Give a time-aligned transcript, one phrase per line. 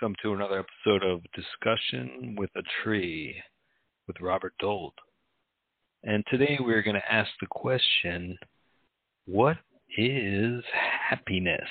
[0.00, 3.36] Welcome to another episode of Discussion with a Tree
[4.06, 4.94] with Robert Dold.
[6.04, 8.38] And today we're going to ask the question,
[9.26, 9.58] what
[9.98, 10.62] is
[11.10, 11.68] happiness?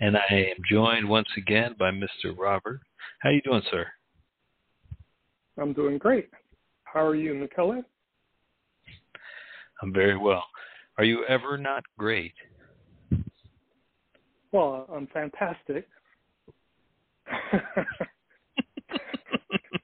[0.00, 2.36] And I am joined once again by Mr.
[2.36, 2.80] Robert.
[3.20, 3.86] How are you doing, sir?
[5.58, 6.28] I'm doing great.
[6.84, 7.82] How are you, Michele?
[9.80, 10.44] I'm very well.
[10.98, 12.34] Are you ever not great?
[14.50, 15.86] Well, I'm fantastic.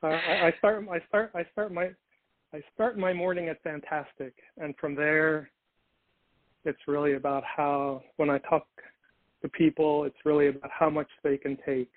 [0.02, 1.90] I, I start I start I start my
[2.52, 5.50] I start my morning at fantastic, and from there,
[6.64, 8.66] it's really about how when I talk
[9.42, 11.90] to people, it's really about how much they can take.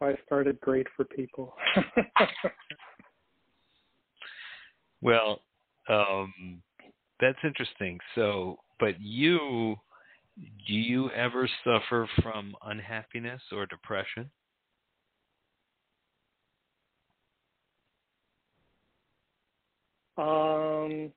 [0.00, 1.54] I started great for people.
[5.02, 5.40] well,
[5.88, 6.62] um,
[7.20, 7.98] that's interesting.
[8.14, 9.76] So, but you
[10.36, 14.30] do you ever suffer from unhappiness or depression?
[20.16, 21.12] Um,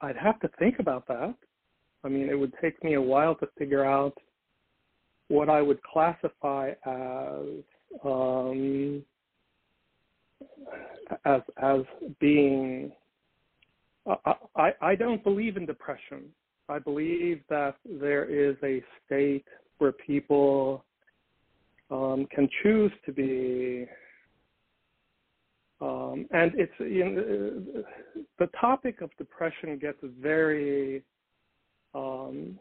[0.00, 1.34] I'd have to think about that.
[2.04, 4.16] I mean, it would take me a while to figure out
[5.28, 7.42] what I would classify as
[8.04, 9.04] um,
[11.24, 11.80] as as
[12.20, 12.92] being.
[14.06, 16.24] I, I I don't believe in depression.
[16.72, 19.44] I believe that there is a state
[19.78, 20.84] where people
[21.90, 23.86] um, can choose to be,
[25.82, 31.02] um, and it's you know, the topic of depression gets very
[31.94, 32.58] um,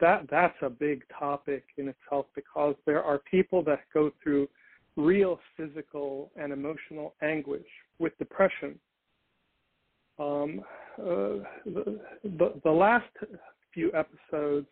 [0.00, 4.48] that that's a big topic in itself because there are people that go through
[4.96, 7.68] real physical and emotional anguish
[8.00, 8.76] with depression
[10.18, 10.60] um,
[10.98, 13.04] uh, the, the, the last
[13.72, 14.66] few episodes,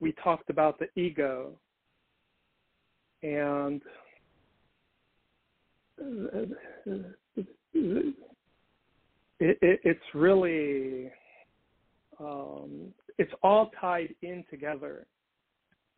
[0.00, 1.52] we talked about the ego,
[3.22, 3.80] and
[5.98, 6.58] it,
[9.40, 11.10] it, it's really
[12.20, 15.06] um, it's all tied in together.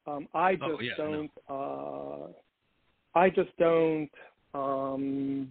[0.06, 1.30] Um, I just oh, yeah, don't.
[1.48, 4.10] Uh, I just don't.
[4.54, 5.48] Um,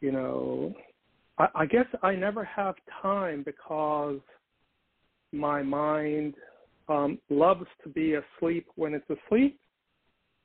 [0.00, 0.74] you know,
[1.38, 4.20] I, guess I never have time because
[5.32, 6.34] my mind
[6.88, 9.58] um, loves to be asleep when it's asleep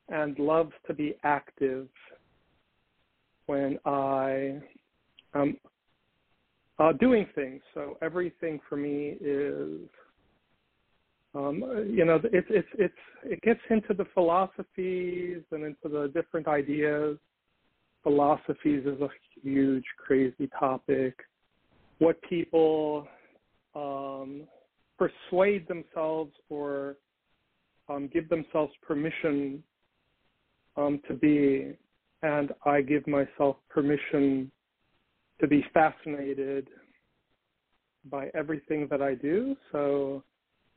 [0.08, 1.88] and loves to be active
[3.46, 4.60] when I
[5.34, 5.56] am
[6.78, 7.60] uh, doing things.
[7.72, 9.88] So everything for me is,
[11.34, 12.94] um, you know, it's it's it's
[13.24, 17.18] it gets into the philosophies and into the different ideas
[18.04, 19.08] philosophies is a
[19.42, 21.18] huge, crazy topic.
[21.98, 23.08] What people
[23.74, 24.42] um,
[24.96, 26.96] persuade themselves or
[27.88, 29.62] um, give themselves permission
[30.76, 31.72] um, to be,
[32.22, 34.50] and I give myself permission
[35.40, 36.68] to be fascinated
[38.10, 39.56] by everything that I do.
[39.72, 40.22] So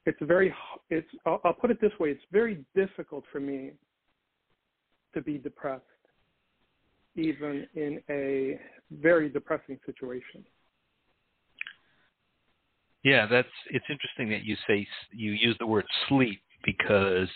[0.06, 0.54] it's very,
[0.90, 3.74] it's, I'll, I'll put it this way, it's very difficult for me
[5.14, 5.84] to be depressed
[7.18, 8.60] even in a
[8.92, 10.46] very depressing situation.
[13.04, 17.30] Yeah, that's it's interesting that you say you use the word sleep because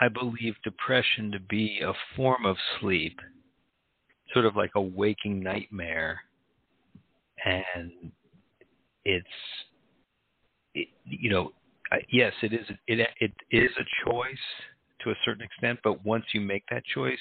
[0.00, 3.18] I believe depression to be a form of sleep,
[4.32, 6.20] sort of like a waking nightmare,
[7.44, 8.12] and
[9.04, 9.26] it's
[10.74, 11.52] it, you know
[12.10, 14.36] yes it is it it is a choice
[15.02, 17.18] to a certain extent, but once you make that choice,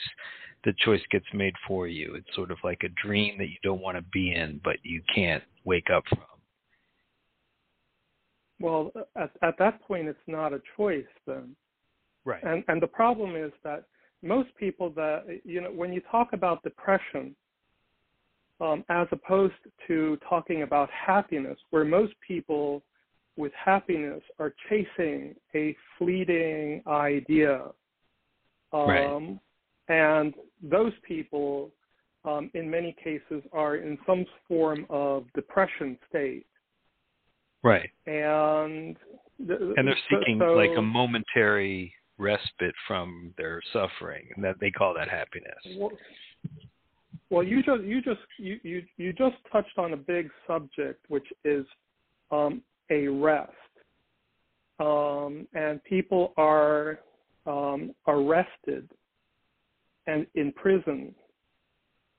[0.64, 2.16] the choice gets made for you.
[2.16, 5.02] It's sort of like a dream that you don't want to be in, but you
[5.14, 6.20] can't wake up from.
[8.60, 11.56] Well, at, at that point, it's not a choice then.
[12.24, 12.44] Right.
[12.44, 13.86] And and the problem is that
[14.22, 17.36] most people that you know when you talk about depression,
[18.60, 19.56] um, as opposed
[19.88, 22.84] to talking about happiness, where most people
[23.38, 27.64] with happiness are chasing a fleeting idea.
[28.74, 29.40] Um, right.
[29.92, 30.34] And
[30.64, 31.70] those people,
[32.24, 36.46] um, in many cases, are in some form of depression state.
[37.62, 37.90] Right.
[38.08, 38.96] And
[39.38, 44.72] the, and they're seeking so, like a momentary respite from their suffering, and that they
[44.72, 45.60] call that happiness.
[45.78, 45.92] Well,
[47.30, 51.28] well you just you just you, you you just touched on a big subject, which
[51.44, 51.66] is
[52.32, 53.52] um, a rest.
[54.80, 57.00] Um, and people are
[57.46, 58.90] um, arrested
[60.08, 61.14] and in prison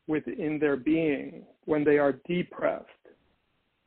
[0.07, 2.87] within their being when they are depressed.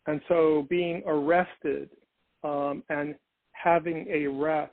[0.08, 1.90] And so being arrested
[2.44, 3.16] um, and
[3.52, 4.72] having a rest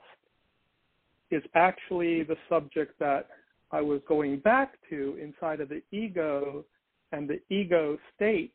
[1.31, 3.27] is actually the subject that
[3.71, 6.63] I was going back to inside of the ego
[7.11, 8.53] and the ego states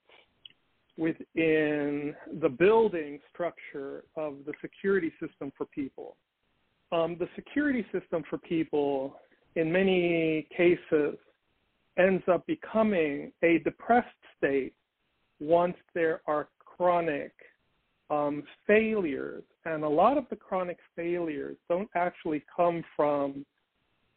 [0.96, 6.16] within the building structure of the security system for people.
[6.90, 9.16] Um, the security system for people,
[9.58, 11.18] in many cases,
[11.98, 14.06] ends up becoming a depressed
[14.36, 14.72] state
[15.40, 17.32] once there are chronic
[18.08, 19.42] um, failures.
[19.64, 23.44] And a lot of the chronic failures don't actually come from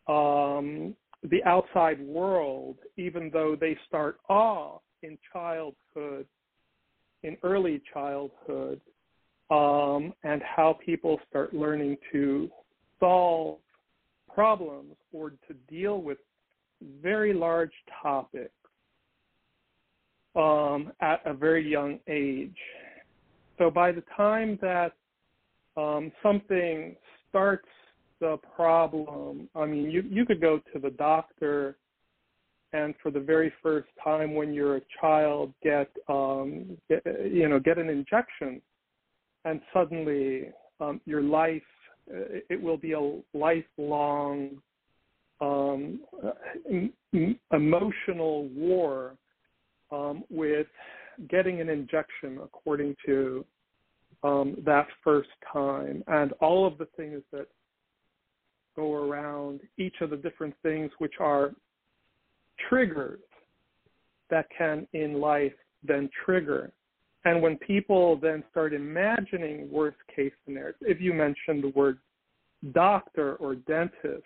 [0.07, 6.27] um, the outside world, even though they start off in childhood,
[7.23, 8.79] in early childhood,
[9.49, 12.47] um, and how people start learning to
[12.99, 13.57] solve
[14.33, 16.17] problems or to deal with
[17.01, 18.53] very large topics
[20.35, 22.57] um, at a very young age.
[23.57, 24.93] So by the time that
[25.77, 26.95] um, something
[27.29, 27.67] starts
[28.19, 31.77] the problem, I mean, you, you could go to the doctor
[32.73, 37.59] and for the very first time when you're a child get, um, get you know,
[37.59, 38.61] get an injection
[39.43, 40.49] and suddenly
[40.79, 41.61] um, your life,
[42.07, 44.61] it will be a lifelong
[45.39, 45.99] um,
[47.51, 49.15] emotional war
[49.91, 50.67] um, with
[51.29, 53.45] getting an injection according to
[54.23, 57.47] um, that first time and all of the things that
[58.75, 61.51] go around each of the different things which are
[62.69, 63.19] triggers
[64.29, 66.71] that can in life then trigger.
[67.25, 71.99] And when people then start imagining worst case scenarios, if you mention the word
[72.73, 74.23] doctor or dentist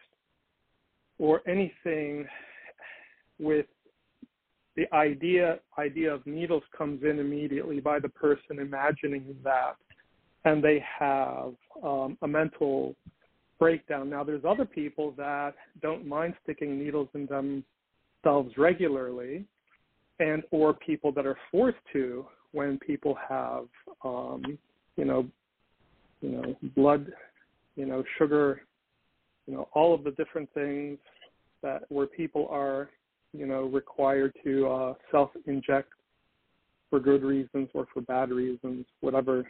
[1.17, 2.25] or anything
[3.39, 3.65] with
[4.75, 9.75] the idea idea of needles comes in immediately by the person imagining that
[10.45, 11.53] and they have
[11.83, 12.95] um, a mental
[13.59, 14.09] breakdown.
[14.09, 19.45] Now, there's other people that don't mind sticking needles in themselves regularly,
[20.19, 22.25] and or people that are forced to
[22.55, 23.65] when people have,
[24.03, 24.57] um,
[24.95, 25.27] you know,
[26.21, 27.11] you know, blood,
[27.75, 28.61] you know, sugar,
[29.45, 30.97] you know, all of the different things
[31.61, 32.89] that where people are,
[33.33, 35.89] you know, required to uh, self-inject
[36.89, 39.45] for good reasons or for bad reasons, whatever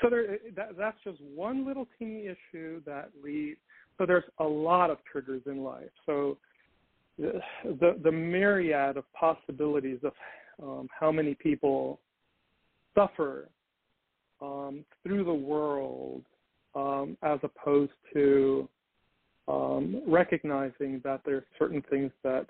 [0.00, 3.58] so there, that, that's just one little teeny issue that leads.
[3.96, 5.90] So there's a lot of triggers in life.
[6.04, 6.36] So
[7.18, 10.12] the the, the myriad of possibilities of
[10.62, 12.00] um, how many people
[12.94, 13.48] suffer
[14.40, 16.22] um, through the world,
[16.74, 18.68] um, as opposed to
[19.46, 22.46] um, recognizing that there are certain things that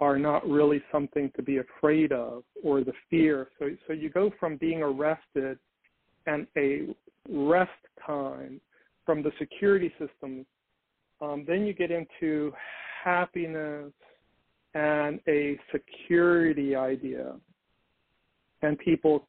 [0.00, 3.48] are not really something to be afraid of, or the fear.
[3.58, 5.58] So so you go from being arrested
[6.26, 6.94] and a
[7.28, 7.70] rest
[8.06, 8.60] time
[9.04, 10.46] from the security systems,
[11.20, 12.52] um, then you get into
[13.02, 13.92] happiness
[14.74, 17.34] and a security idea.
[18.62, 19.26] And people,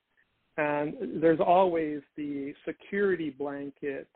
[0.60, 4.10] and there's always the security blanket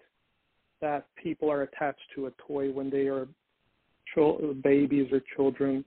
[0.82, 3.28] that people are attached to a toy when they are
[4.62, 5.86] babies or children.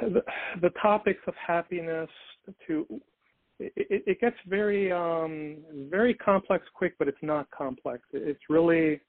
[0.00, 0.22] The,
[0.62, 2.08] the topics of happiness
[2.66, 2.86] to
[3.60, 3.72] it,
[4.06, 5.58] it gets very um,
[5.90, 8.02] very complex quick, but it's not complex.
[8.12, 9.00] It's really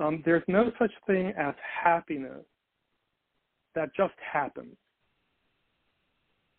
[0.00, 2.44] um, there's no such thing as happiness
[3.74, 4.76] that just happens.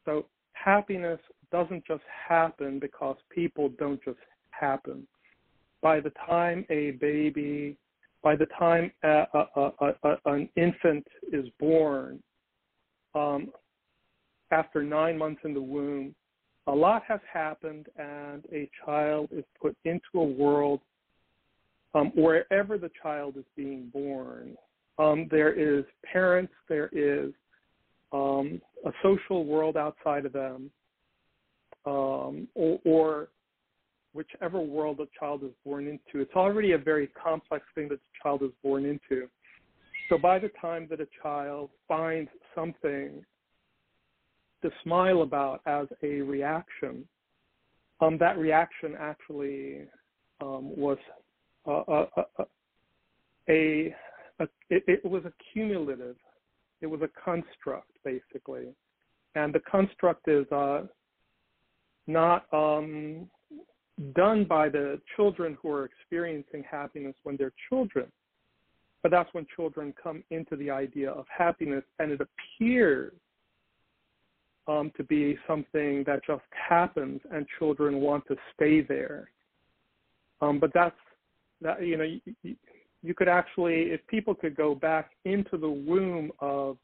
[0.06, 1.20] So happiness
[1.52, 4.18] doesn't just happen because people don't just
[4.52, 5.08] happen.
[5.82, 7.78] By the time a baby,
[8.24, 12.22] by the time a, a, a, an infant is born,
[13.16, 13.52] um,
[14.52, 16.14] after nine months in the womb,
[16.68, 20.82] a lot has happened and a child is put into a world
[21.96, 24.56] um, wherever the child is being born.
[25.00, 27.32] Um, there is parents, there is
[28.12, 30.70] um, a social world outside of them,
[31.86, 33.28] um, or, or,
[34.14, 36.22] whichever world a child is born into.
[36.22, 39.30] It's already a very complex thing that the child is born into.
[40.10, 43.24] So by the time that a child finds something
[44.62, 47.06] to smile about as a reaction,
[48.02, 49.84] um, that reaction actually
[50.42, 50.98] um, was
[51.68, 52.44] uh, uh, uh,
[53.50, 53.96] a,
[54.40, 56.16] a, it, it, was a cumulative,
[56.82, 58.68] it was a construct basically,
[59.36, 60.82] and the construct is uh,
[62.08, 63.30] not um,
[64.16, 68.08] done by the children who are experiencing happiness when they're children,
[69.04, 73.14] but that's when children come into the idea of happiness, and it appears
[74.68, 79.30] um, to be something that just happens and children want to stay there.
[80.42, 80.96] Um, but that's
[81.62, 82.04] that you know
[82.44, 82.56] you,
[83.04, 86.78] you could actually if people could go back into the womb of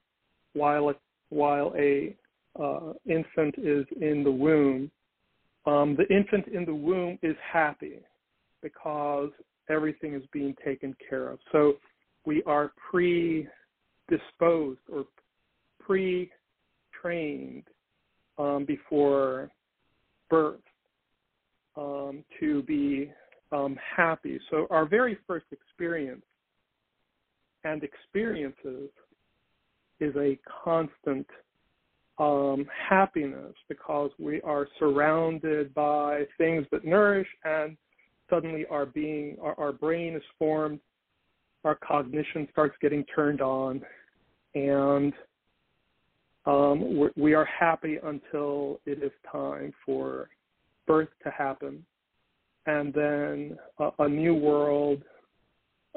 [0.53, 0.95] while a,
[1.29, 2.15] while a
[2.59, 4.89] uh, infant is in the womb,
[5.67, 7.99] um, the infant in the womb is happy
[8.63, 9.29] because
[9.69, 11.39] everything is being taken care of.
[11.51, 11.73] So
[12.25, 15.05] we are predisposed or
[15.79, 17.63] pre-trained
[18.37, 19.51] um, before
[20.29, 20.59] birth
[21.75, 23.11] um, to be
[23.51, 24.39] um, happy.
[24.49, 26.23] So our very first experience
[27.63, 28.89] and experiences
[29.99, 31.27] is a constant
[32.19, 37.77] um, happiness because we are surrounded by things that nourish and
[38.29, 40.79] suddenly our being our, our brain is formed
[41.63, 43.81] our cognition starts getting turned on
[44.55, 45.13] and
[46.47, 50.29] um, we are happy until it is time for
[50.87, 51.85] birth to happen.
[52.65, 55.03] And then a, a new world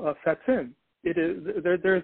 [0.05, 0.75] uh, sets in.
[1.05, 2.03] It is there, there's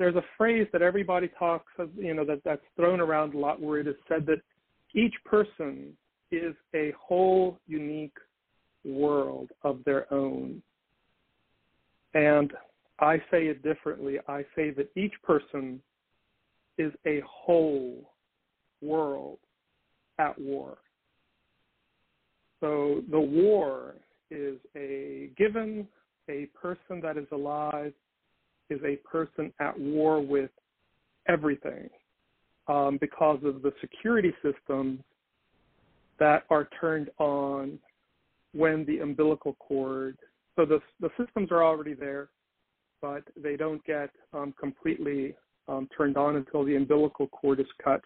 [0.00, 3.60] there's a phrase that everybody talks of, you know, that that's thrown around a lot
[3.60, 4.40] where it is said that
[4.94, 5.92] each person
[6.32, 8.16] is a whole unique
[8.82, 10.62] world of their own.
[12.14, 12.50] And
[12.98, 14.16] I say it differently.
[14.26, 15.82] I say that each person
[16.78, 18.10] is a whole
[18.80, 19.38] world
[20.18, 20.78] at war.
[22.60, 23.96] So the war
[24.30, 25.86] is a given
[26.30, 27.92] a person that is alive
[28.70, 30.50] is a person at war with
[31.28, 31.88] everything
[32.68, 35.00] um, because of the security systems
[36.18, 37.78] that are turned on
[38.52, 40.16] when the umbilical cord.
[40.56, 42.28] So the the systems are already there,
[43.00, 45.34] but they don't get um, completely
[45.68, 48.02] um, turned on until the umbilical cord is cut,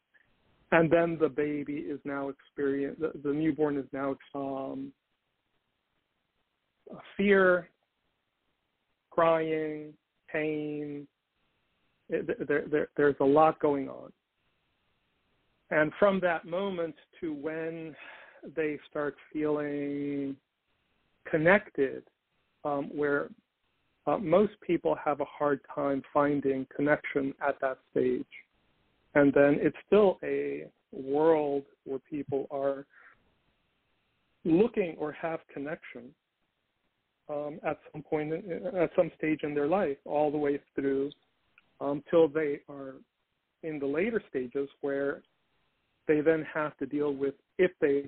[0.73, 4.93] and then the baby is now experience the, the newborn is now um,
[7.17, 7.69] fear,
[9.11, 9.93] crying,
[10.35, 11.07] pain.
[12.11, 14.13] There, there, there's a lot going on.
[15.71, 17.97] And from that moment to when
[18.55, 20.37] they start feeling
[21.31, 22.03] connected,
[22.65, 23.29] um, where
[24.07, 28.25] uh, most people have a hard time finding connection at that stage.
[29.15, 32.85] And then it's still a world where people are
[34.45, 36.11] looking or have connection
[37.29, 41.11] um, at some point, at some stage in their life, all the way through
[41.81, 42.95] until um, they are
[43.63, 45.23] in the later stages where
[46.07, 48.05] they then have to deal with if they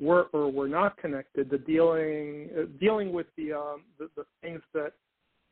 [0.00, 4.60] were or were not connected, the dealing uh, dealing with the, um, the, the things
[4.72, 4.92] that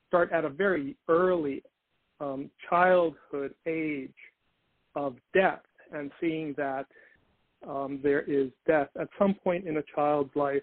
[0.09, 1.63] start at a very early
[2.21, 4.15] um, childhood age
[4.95, 5.61] of death
[5.93, 6.87] and seeing that
[7.69, 10.63] um, there is death at some point in a child's life.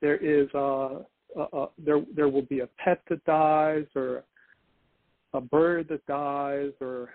[0.00, 1.00] There is uh,
[1.38, 4.24] uh, uh, there there will be a pet that dies or
[5.34, 7.10] a bird that dies or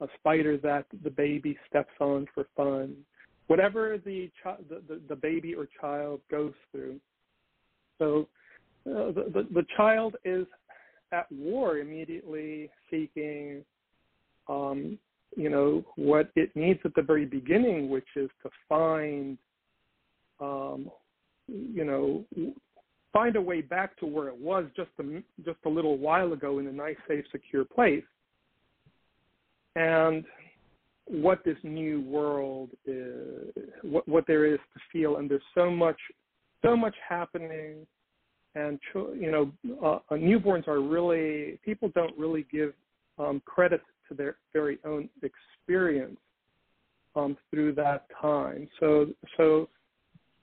[0.00, 2.94] a spider that the baby steps on for fun.
[3.46, 7.00] Whatever the chi- the, the, the baby or child goes through.
[7.98, 8.28] So
[8.86, 10.46] uh, the, the the child is
[11.12, 13.64] at war immediately seeking
[14.48, 14.98] um
[15.36, 19.38] you know what it needs at the very beginning which is to find
[20.40, 20.90] um
[21.48, 22.24] you know
[23.14, 26.58] find a way back to where it was just a, just a little while ago
[26.58, 28.04] in a nice, safe, secure place.
[29.76, 30.24] And
[31.06, 33.48] what this new world is,
[33.82, 35.98] what, what there is to feel, and there's so much,
[36.62, 37.86] so much happening.
[38.56, 39.52] And you know,
[39.82, 42.72] uh, uh, newborns are really people don't really give
[43.18, 46.18] um, credit to their very own experience
[47.16, 48.68] um, through that time.
[48.80, 49.06] So,
[49.36, 49.68] so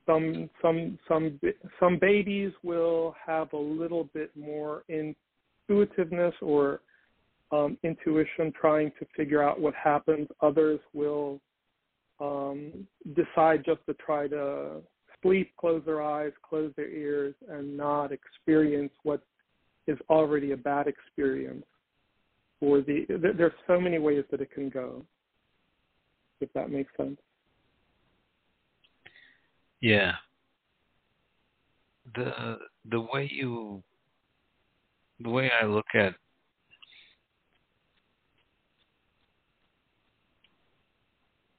[0.06, 1.40] some some some
[1.80, 6.82] some babies will have a little bit more intuitiveness or
[7.52, 10.28] um, intuition trying to figure out what happens.
[10.42, 11.40] Others will
[12.20, 14.82] um, decide just to try to
[15.22, 19.22] sleep, close their eyes, close their ears, and not experience what
[19.88, 21.66] is already a bad experience.
[22.60, 23.06] Or the
[23.38, 25.04] there's so many ways that it can go.
[26.40, 27.20] If that makes sense.
[29.82, 30.14] Yeah.
[32.16, 32.58] The
[32.90, 33.84] the way you
[35.20, 36.16] the way I look at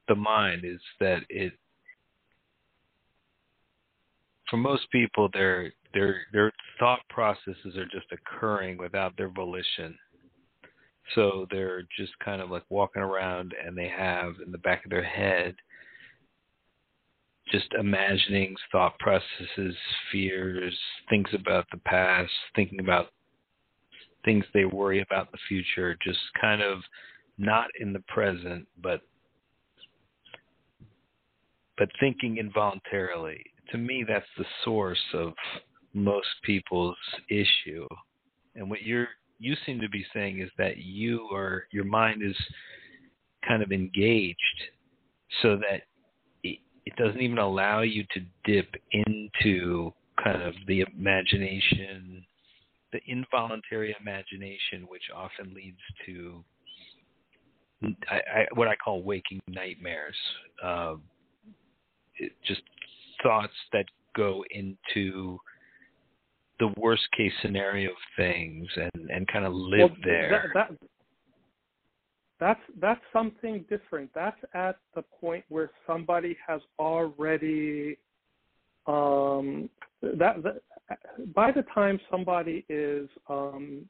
[0.09, 1.53] the mind is that it
[4.51, 9.97] for most people their their their thought processes are just occurring without their volition
[11.15, 14.91] so they're just kind of like walking around and they have in the back of
[14.91, 15.55] their head
[17.53, 19.77] just imaginings, thought processes,
[20.11, 20.77] fears,
[21.09, 23.09] things about the past, thinking about
[24.25, 26.79] things they worry about the future, just kind of
[27.39, 29.03] not in the present, but
[31.79, 33.43] but thinking involuntarily.
[33.71, 35.33] To me, that's the source of
[35.95, 36.97] most people's
[37.29, 37.87] issue.
[38.55, 42.37] And what you're you seem to be saying is that you are your mind is
[43.47, 44.39] kind of engaged
[45.43, 45.83] so that
[46.85, 52.25] it, it doesn't even allow you to dip into kind of the imagination
[52.93, 56.45] the involuntary imagination which often leads to
[58.09, 60.15] I, I, what I call waking nightmares,
[60.63, 60.95] uh,
[62.47, 62.63] just
[63.23, 65.39] thoughts that go into
[66.61, 70.53] the worst case scenario of things and, and kind of live well, there.
[70.55, 70.89] That, that,
[72.43, 74.11] that's that's something different.
[74.17, 77.97] That's at the point where somebody has already
[78.89, 79.71] um,
[80.03, 80.63] that, that
[81.37, 83.89] by the time somebody is um,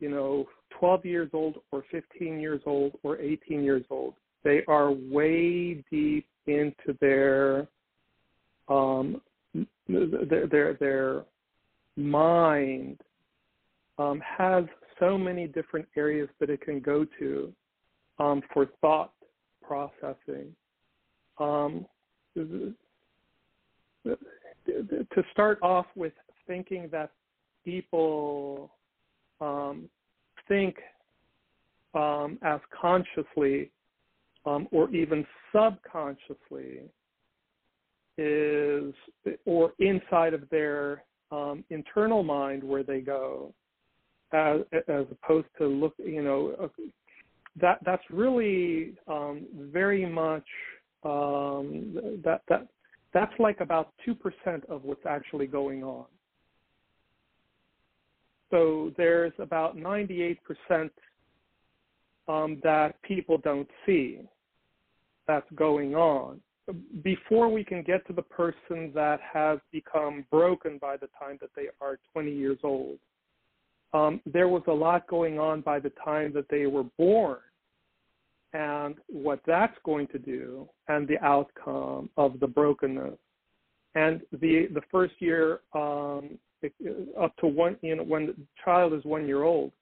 [0.00, 0.46] you know
[0.80, 6.26] 12 years old or 15 years old or 18 years old, they are way deep
[6.46, 7.68] into their
[8.68, 9.20] um,
[9.86, 11.24] their their, their
[11.96, 13.02] mind
[13.98, 14.64] um, has
[14.98, 17.52] so many different areas that it can go to
[18.18, 19.12] um, for thought
[19.62, 20.54] processing.
[21.38, 21.86] Um,
[24.66, 26.12] to start off with
[26.46, 27.10] thinking that
[27.64, 28.70] people
[29.40, 29.88] um,
[30.48, 30.76] think
[31.94, 33.70] um, as consciously
[34.44, 36.82] um, or even subconsciously
[38.18, 38.94] is
[39.44, 43.52] or inside of their um, internal mind where they go
[44.32, 46.70] as, as opposed to look you know
[47.60, 50.46] that that's really um, very much
[51.04, 52.66] um, that that
[53.14, 56.04] that's like about two percent of what's actually going on.
[58.50, 60.92] So there's about 98 percent
[62.28, 64.20] um, that people don't see
[65.26, 66.40] that's going on.
[67.02, 71.50] Before we can get to the person that has become broken by the time that
[71.54, 72.98] they are 20 years old,
[73.92, 77.38] um, there was a lot going on by the time that they were born
[78.52, 83.18] and what that's going to do and the outcome of the brokenness.
[83.94, 86.38] And the the first year um,
[87.20, 89.72] up to one, you know, when the child is one year old,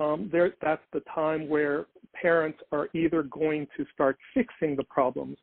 [0.00, 1.86] um, there that's the time where
[2.20, 5.38] parents are either going to start fixing the problems,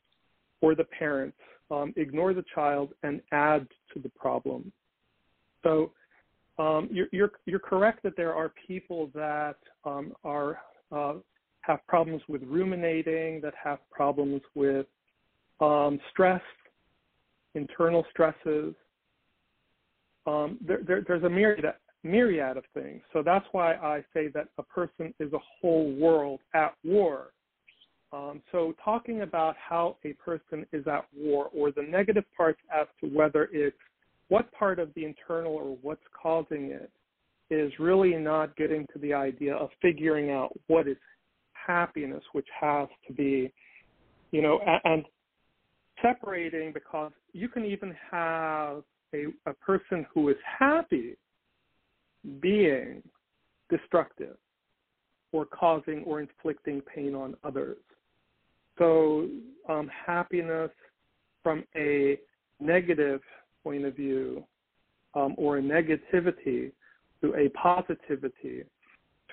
[0.62, 1.38] or the parents
[1.72, 4.72] um, ignore the child and add to the problem.
[5.64, 5.92] So
[6.58, 10.60] um, you're, you're, you're correct that there are people that um, are
[10.92, 11.16] uh,
[11.66, 14.86] have problems with ruminating, that have problems with
[15.60, 16.42] um, stress,
[17.54, 18.74] internal stresses.
[20.28, 21.66] Um, there, there, there's a myriad,
[22.04, 23.02] myriad of things.
[23.14, 27.32] So that's why I say that a person is a whole world at war.
[28.14, 32.88] Um, so talking about how a person is at war or the negative parts as
[33.02, 33.76] to whether it's
[34.30, 36.92] what part of the internal or what's causing it
[37.50, 40.98] is really not getting to the idea of figuring out what is
[41.66, 43.52] happiness, which has to be,
[44.32, 45.06] you know, and
[46.02, 51.16] separating because you can even have a, a person who is happy
[52.40, 53.02] being
[53.70, 54.38] destructive
[55.32, 57.78] or causing or inflicting pain on others.
[58.78, 59.30] So,
[59.70, 60.72] um, happiness
[61.42, 62.18] from a
[62.60, 63.22] negative
[63.64, 64.44] point of view
[65.14, 66.72] um, or a negativity
[67.22, 68.64] to a positivity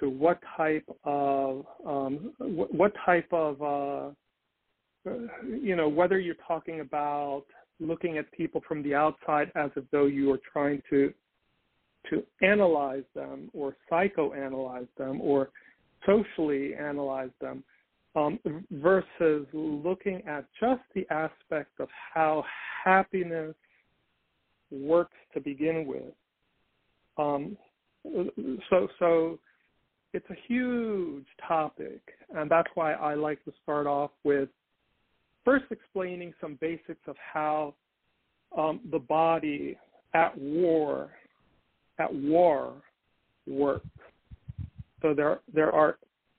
[0.02, 5.10] to what type of um, what, what type of uh,
[5.48, 7.44] you know whether you're talking about
[7.78, 11.12] looking at people from the outside as if though you are trying to
[12.10, 15.50] to analyze them or psychoanalyze them or
[16.04, 17.62] socially analyze them
[18.16, 18.40] um,
[18.72, 22.44] versus looking at just the aspect of how
[22.84, 23.54] happiness
[24.72, 26.12] works to begin with.
[27.16, 27.56] Um,
[28.68, 29.38] so, so
[30.12, 32.01] it's a huge topic,
[32.35, 34.48] and that's why I like to start off with
[35.44, 37.75] first explaining some basics of how
[38.57, 39.77] um, the body
[40.14, 41.11] at war
[41.98, 42.75] at war
[43.46, 43.87] works.
[45.01, 45.98] So there there are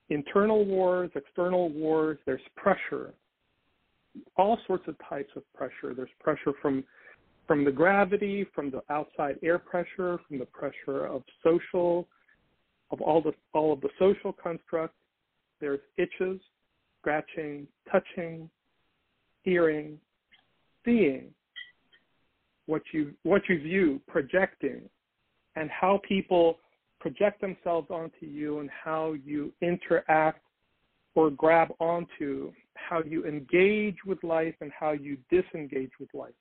[0.09, 2.17] internal wars, external wars.
[2.25, 3.13] There's pressure,
[4.37, 5.93] all sorts of types of pressure.
[5.95, 6.83] There's pressure from
[7.47, 12.07] from the gravity, from the outside air pressure, from the pressure of social
[12.91, 14.97] of all the all of the social constructs.
[15.59, 16.41] There's itches,
[16.99, 18.49] scratching, touching,
[19.43, 19.99] hearing,
[20.85, 21.33] seeing,
[22.65, 24.81] what you what you view, projecting,
[25.55, 26.59] and how people
[26.99, 30.41] project themselves onto you and how you interact
[31.15, 36.33] or grab onto how you engage with life and how you disengage with life.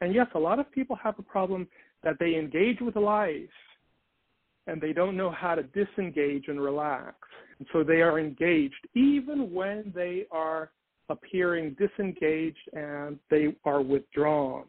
[0.00, 1.68] And yes, a lot of people have a problem
[2.02, 3.50] that they engage with life
[4.70, 7.16] and they don't know how to disengage and relax.
[7.58, 10.70] And so they are engaged even when they are
[11.08, 14.64] appearing disengaged and they are withdrawn.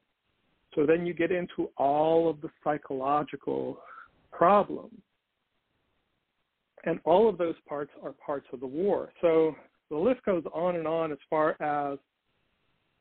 [0.73, 3.77] So then you get into all of the psychological
[4.31, 4.97] problems.
[6.83, 9.11] And all of those parts are parts of the war.
[9.21, 9.55] So
[9.91, 11.99] the list goes on and on as far as,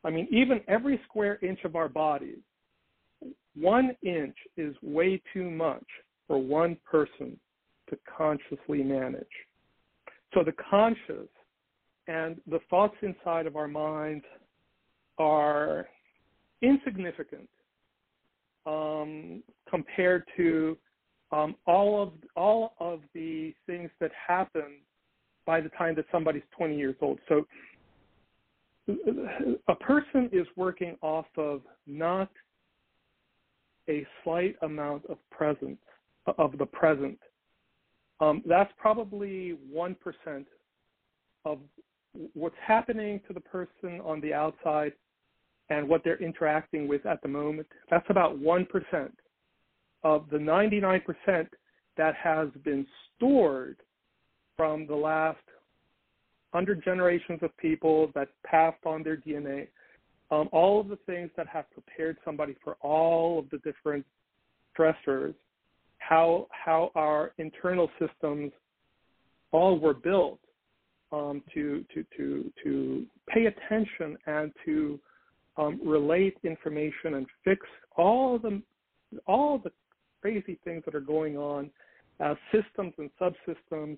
[0.03, 2.37] I mean, even every square inch of our bodies,
[3.55, 5.85] one inch is way too much
[6.31, 7.37] for one person
[7.89, 9.25] to consciously manage.
[10.33, 11.27] So the conscious
[12.07, 14.21] and the thoughts inside of our mind
[15.17, 15.89] are
[16.61, 17.49] insignificant
[18.65, 20.77] um, compared to
[21.33, 24.77] um, all of all of the things that happen
[25.45, 27.19] by the time that somebody's 20 years old.
[27.27, 27.45] So
[29.67, 32.29] a person is working off of not
[33.89, 35.77] a slight amount of presence
[36.37, 37.19] of the present.
[38.19, 40.47] Um, that's probably one percent
[41.45, 41.59] of
[42.33, 44.93] what's happening to the person on the outside
[45.69, 47.67] and what they're interacting with at the moment.
[47.89, 49.17] That's about one percent
[50.03, 51.01] of the 99%
[51.97, 53.77] that has been stored
[54.57, 55.37] from the last
[56.53, 59.67] hundred generations of people that passed on their DNA,
[60.31, 64.05] um, all of the things that have prepared somebody for all of the different
[64.77, 65.35] stressors,
[66.01, 68.51] how how our internal systems
[69.51, 70.39] all were built
[71.11, 74.99] um, to to to to pay attention and to
[75.57, 78.61] um, relate information and fix all the
[79.27, 79.71] all the
[80.21, 81.69] crazy things that are going on
[82.19, 83.97] as systems and subsystems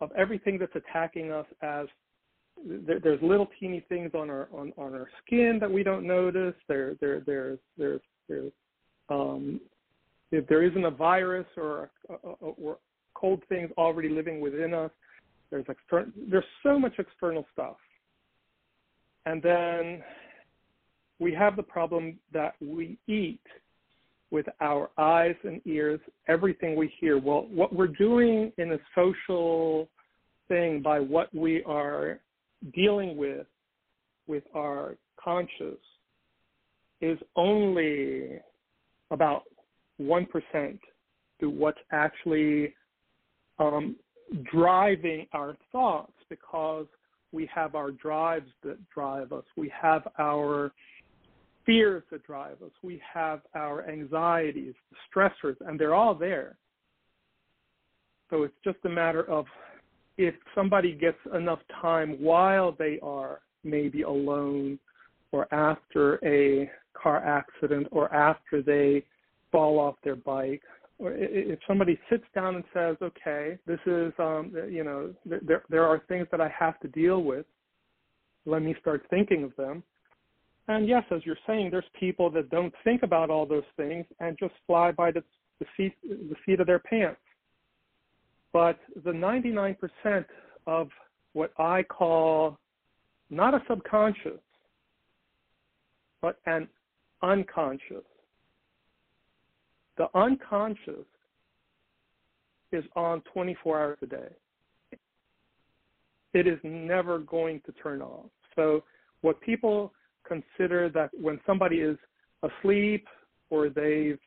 [0.00, 1.86] of everything that's attacking us as
[2.64, 6.54] there's little teeny things on our on, on our skin that we don't notice.
[6.68, 8.52] There there there's there's there's
[9.08, 9.60] um,
[10.32, 12.78] if there isn't a virus or a, a, or
[13.14, 14.90] cold things already living within us,
[15.50, 16.10] there's external.
[16.30, 17.76] There's so much external stuff,
[19.26, 20.02] and then
[21.20, 23.40] we have the problem that we eat
[24.30, 27.18] with our eyes and ears, everything we hear.
[27.18, 29.88] Well, what we're doing in a social
[30.48, 32.18] thing by what we are
[32.74, 33.46] dealing with
[34.26, 35.78] with our conscious
[37.02, 38.38] is only
[39.10, 39.42] about
[40.02, 40.78] 1%
[41.40, 42.74] to what's actually
[43.58, 43.96] um,
[44.50, 46.86] driving our thoughts because
[47.32, 49.44] we have our drives that drive us.
[49.56, 50.72] We have our
[51.64, 52.72] fears that drive us.
[52.82, 54.74] We have our anxieties,
[55.14, 56.56] stressors, and they're all there.
[58.30, 59.46] So it's just a matter of
[60.18, 64.78] if somebody gets enough time while they are maybe alone
[65.32, 69.04] or after a car accident or after they
[69.52, 70.62] fall off their bike
[70.98, 75.84] or if somebody sits down and says okay this is um you know there there
[75.84, 77.46] are things that I have to deal with
[78.46, 79.84] let me start thinking of them
[80.68, 84.38] and yes, as you're saying, there's people that don't think about all those things and
[84.38, 85.22] just fly by the,
[85.58, 87.20] the seat the seat of their pants.
[88.52, 89.76] But the 99%
[90.66, 90.88] of
[91.32, 92.58] what I call
[93.30, 94.40] not a subconscious,
[96.20, 96.68] but an
[97.22, 98.04] unconscious.
[99.98, 101.06] The unconscious
[102.72, 104.28] is on 24 hours a day.
[106.32, 108.26] It is never going to turn off.
[108.56, 108.84] So
[109.20, 109.92] what people
[110.26, 111.98] consider that when somebody is
[112.42, 113.06] asleep
[113.50, 114.18] or they've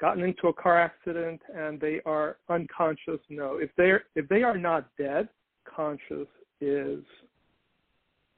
[0.00, 4.58] gotten into a car accident and they are unconscious no if they're if they are
[4.58, 5.28] not dead
[5.64, 6.26] conscious
[6.60, 7.04] is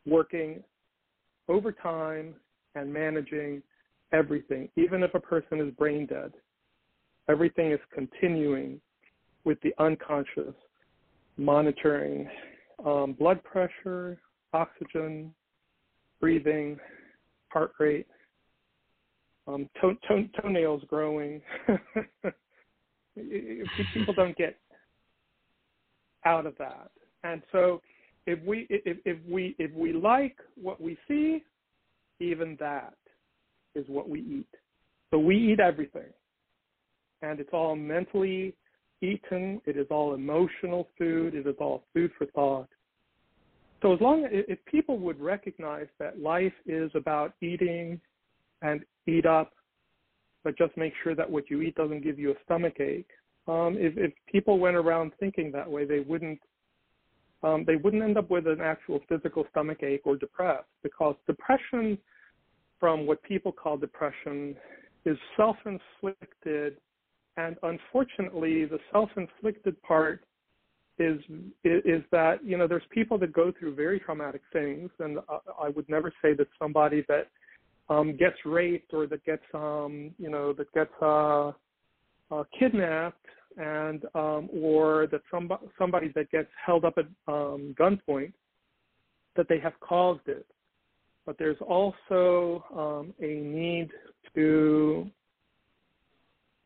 [0.07, 0.63] working
[1.49, 2.35] overtime
[2.75, 3.63] and managing
[4.13, 6.33] everything even if a person is brain dead
[7.29, 8.81] everything is continuing
[9.45, 10.55] with the unconscious
[11.37, 12.29] monitoring
[12.85, 14.19] um, blood pressure
[14.53, 15.35] oxygen
[16.21, 16.79] breathing,
[17.49, 18.07] heart rate,
[19.47, 21.43] um, toe, toe, toenails growing.
[23.93, 24.57] People don't get
[26.25, 26.91] out of that,
[27.23, 27.83] and so
[28.27, 31.45] if we if, if we if we like what we see,
[32.21, 32.95] even that
[33.75, 34.49] is what we eat.
[35.11, 36.11] So we eat everything,
[37.25, 38.55] and it's all mentally
[39.01, 39.61] eaten.
[39.67, 41.35] It is all emotional food.
[41.35, 42.69] It is all food for thought.
[43.83, 48.01] so as long as if people would recognize that life is about eating
[48.63, 49.53] and eat up,
[50.43, 53.11] but just make sure that what you eat doesn't give you a stomach ache.
[53.47, 56.41] Um, if, if people went around thinking that way, they wouldn't
[57.43, 61.99] um, they wouldn't end up with an actual physical stomach ache or depressed because depression,
[62.81, 64.57] from what people call depression,
[65.05, 66.79] is self-inflicted,
[67.37, 70.25] and unfortunately, the self-inflicted part
[70.99, 71.19] is
[71.65, 75.19] is that you know there's people that go through very traumatic things, and
[75.61, 77.29] I would never say that somebody that
[77.89, 81.49] um, gets raped or that gets um, you know that gets uh,
[82.31, 88.33] uh, kidnapped and um, or that somebody somebody that gets held up at um, gunpoint
[89.37, 90.47] that they have caused it.
[91.27, 93.91] But there's also um, a need
[94.35, 95.11] to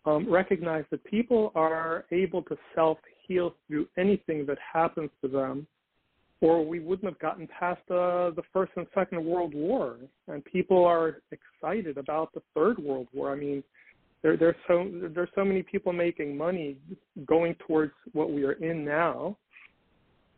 [0.09, 5.67] um, recognize that people are able to self heal through anything that happens to them,
[6.41, 9.97] or we wouldn't have gotten past uh, the First and Second World War.
[10.29, 13.33] And people are excited about the Third World War.
[13.33, 13.63] I mean,
[14.23, 16.77] there, there's so there's so many people making money
[17.27, 19.37] going towards what we are in now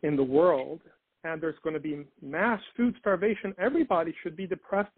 [0.03, 0.81] in the world,
[1.23, 3.53] and there's going to be mass food starvation.
[3.57, 4.91] Everybody should be depressed.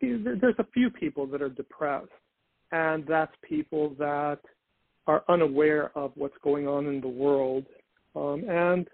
[0.00, 2.08] There's a few people that are depressed,
[2.74, 4.40] and that's people that
[5.06, 7.64] are unaware of what's going on in the world.
[8.16, 8.88] Um, and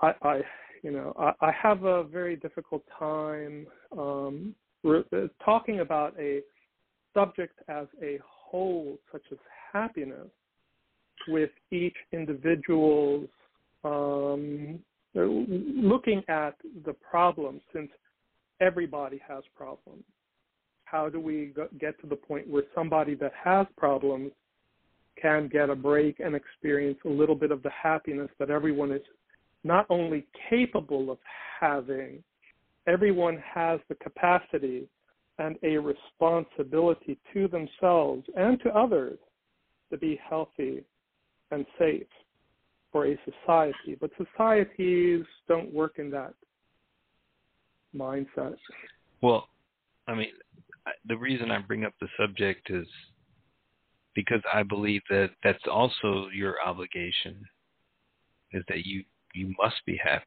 [0.00, 0.40] I, I,
[0.82, 5.04] you know, I, I have a very difficult time um, re-
[5.44, 6.40] talking about a
[7.12, 9.38] subject as a whole, such as
[9.72, 10.28] happiness,
[11.28, 13.28] with each individual's
[13.84, 14.78] um,
[15.14, 16.54] looking at
[16.86, 17.90] the problem, since
[18.62, 20.04] everybody has problems.
[20.90, 24.32] How do we get to the point where somebody that has problems
[25.20, 29.02] can get a break and experience a little bit of the happiness that everyone is
[29.62, 31.18] not only capable of
[31.60, 32.22] having,
[32.88, 34.88] everyone has the capacity
[35.38, 39.18] and a responsibility to themselves and to others
[39.90, 40.82] to be healthy
[41.52, 42.06] and safe
[42.90, 43.96] for a society.
[44.00, 46.34] But societies don't work in that
[47.96, 48.56] mindset.
[49.20, 49.48] Well,
[50.08, 50.30] I mean,
[51.06, 52.86] the reason I bring up the subject is
[54.14, 57.42] because I believe that that's also your obligation
[58.52, 60.24] is that you you must be happy.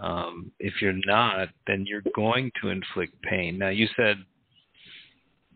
[0.00, 3.58] Um, if you're not, then you're going to inflict pain.
[3.58, 4.16] Now you said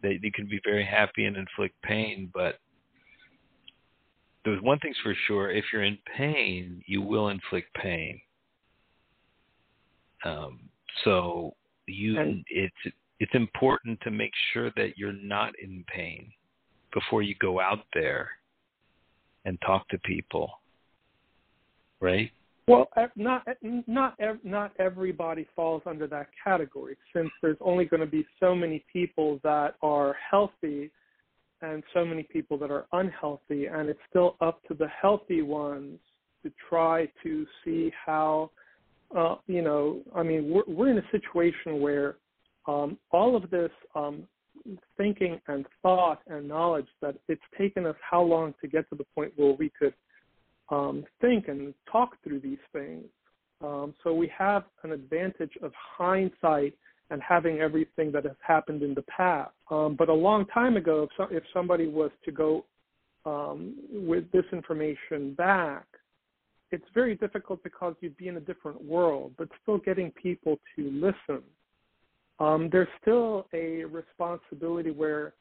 [0.03, 2.59] that you can be very happy and inflict pain, but
[4.45, 8.21] there's one thing's for sure: if you're in pain, you will inflict pain.
[10.25, 10.69] Um,
[11.05, 11.55] so
[11.87, 16.31] you, it's it's important to make sure that you're not in pain
[16.95, 18.31] before you go out there
[19.45, 20.51] and talk to people,
[22.01, 22.31] right?
[22.67, 23.47] Well, not
[23.87, 28.85] not not everybody falls under that category, since there's only going to be so many
[28.93, 30.91] people that are healthy,
[31.63, 35.99] and so many people that are unhealthy, and it's still up to the healthy ones
[36.43, 38.51] to try to see how,
[39.17, 42.17] uh, you know, I mean, we're we're in a situation where
[42.69, 44.25] um, all of this um,
[44.97, 49.05] thinking and thought and knowledge that it's taken us how long to get to the
[49.15, 49.95] point where we could
[50.69, 53.05] um, think and talk through these things.
[53.65, 56.75] Um, so we have an advantage of hindsight
[57.11, 59.51] and having everything that has happened in the past.
[59.71, 62.67] Um, but a long time ago, if, so, if somebody was to go
[63.25, 65.87] um, with this information back,
[66.71, 70.91] it's very difficult because you'd be in a different world, but still getting people to
[70.91, 71.43] listen
[72.41, 75.35] um, there's still a responsibility where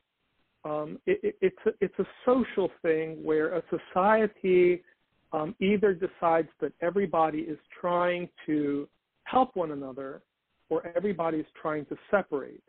[0.65, 4.83] um, it, it, it's a, it's a social thing where a society
[5.31, 8.87] um, either decides that everybody is trying to
[9.23, 10.21] help one another
[10.69, 12.63] or everybody is trying to separate.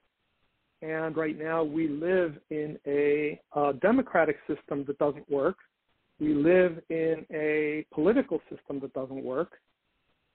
[0.82, 5.56] And right now we live in a, a democratic system that doesn't work.
[6.20, 9.52] We live in a political system that doesn't work.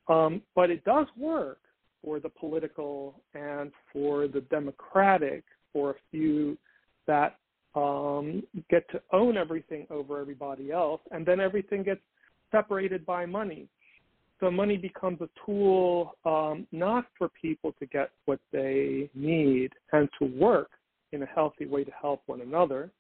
[0.10, 1.60] Um, but it does work
[2.04, 6.58] for the political and for the democratic for a few
[7.08, 7.38] that
[7.76, 12.02] um, get to own everything over everybody else, and then everything gets
[12.52, 13.68] separated by money.
[14.40, 20.10] So money becomes a tool um, not for people to get what they need and
[20.20, 20.72] to work
[21.14, 22.92] in a healthy way to help one another.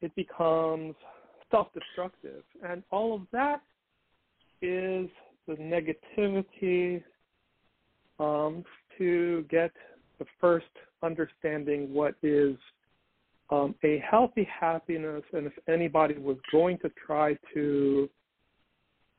[0.00, 0.94] It becomes
[1.50, 3.60] self-destructive, and all of that
[4.62, 5.08] is
[5.48, 7.02] the negativity
[8.22, 8.64] um,
[8.98, 9.72] to get
[10.18, 10.66] the first
[11.02, 12.56] understanding what is
[13.50, 18.08] um, a healthy happiness, and if anybody was going to try to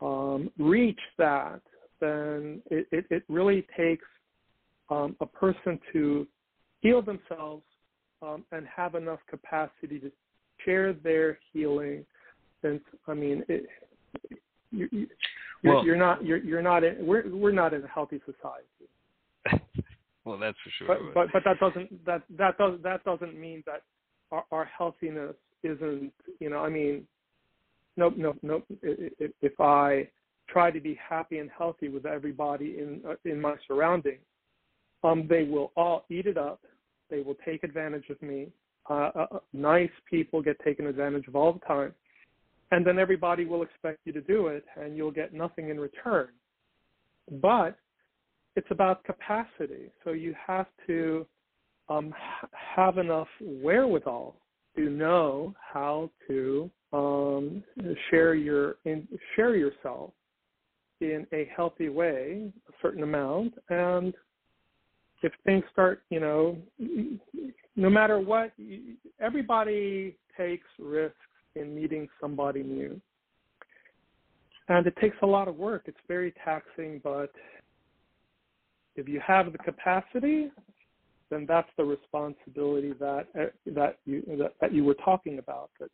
[0.02, 1.62] um, reach that,
[2.00, 4.06] then it, it, it really takes
[4.90, 6.28] um, a person to
[6.82, 7.64] heal themselves
[8.22, 10.12] um, and have enough capacity to
[10.66, 12.06] share their healing.
[12.64, 13.66] And I mean, it,
[14.72, 15.08] you, you,
[15.62, 18.66] you're, Well- you're not you're, you're not in, we're we're not in a healthy society.
[20.26, 20.88] Well, that's for sure.
[20.88, 23.82] But but but that doesn't that that does that doesn't mean that
[24.32, 27.06] our, our healthiness isn't you know I mean,
[27.98, 28.64] nope nope nope.
[28.82, 30.08] If, if I
[30.50, 34.22] try to be happy and healthy with everybody in uh, in my surroundings,
[35.04, 36.62] um, they will all eat it up.
[37.10, 38.48] They will take advantage of me.
[38.90, 41.94] Uh, uh, uh, nice people get taken advantage of all the time,
[42.72, 46.30] and then everybody will expect you to do it, and you'll get nothing in return.
[47.42, 47.78] But
[48.56, 49.92] it's about capacity.
[50.04, 51.26] So you have to
[51.90, 54.36] um, ha- have enough wherewithal
[54.76, 57.64] to know how to um,
[58.10, 60.12] share your in, share yourself
[61.02, 64.14] in a healthy way, a certain amount, and
[65.24, 66.58] if things start, you know,
[67.76, 68.52] no matter what,
[69.20, 71.16] everybody takes risks
[71.56, 73.00] in meeting somebody new.
[74.68, 75.84] And it takes a lot of work.
[75.86, 77.32] It's very taxing, but
[78.96, 80.52] if you have the capacity,
[81.30, 85.72] then that's the responsibility that uh, that you that, that you were talking about.
[85.80, 85.90] That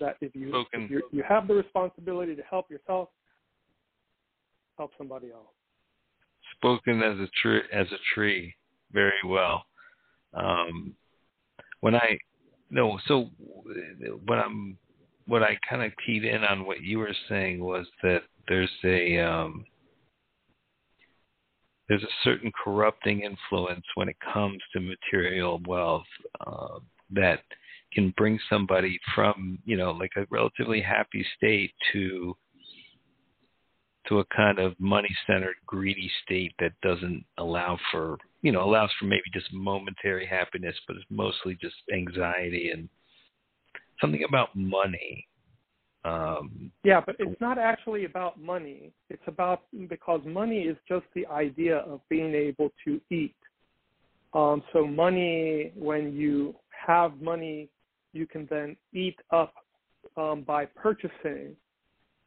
[0.00, 3.08] that if you if you have the responsibility to help yourself,
[4.76, 5.46] help somebody else.
[6.56, 8.54] spoken as a tree as a tree
[8.92, 9.64] very well
[10.34, 10.94] um
[11.80, 12.18] when i
[12.70, 13.30] no so
[14.26, 14.76] what i'm
[15.26, 19.18] what i kind of keyed in on what you were saying was that there's a
[19.18, 19.64] um
[21.90, 26.06] there's a certain corrupting influence when it comes to material wealth
[26.46, 26.78] uh,
[27.10, 27.40] that
[27.92, 32.34] can bring somebody from you know like a relatively happy state to
[34.06, 38.90] to a kind of money centered greedy state that doesn't allow for you know allows
[38.96, 42.88] for maybe just momentary happiness but it's mostly just anxiety and
[44.00, 45.26] something about money
[46.04, 48.92] um Yeah, but it's not actually about money.
[49.10, 53.34] It's about because money is just the idea of being able to eat.
[54.32, 56.54] Um, so money, when you
[56.86, 57.68] have money,
[58.12, 59.52] you can then eat up
[60.16, 61.56] um, by purchasing.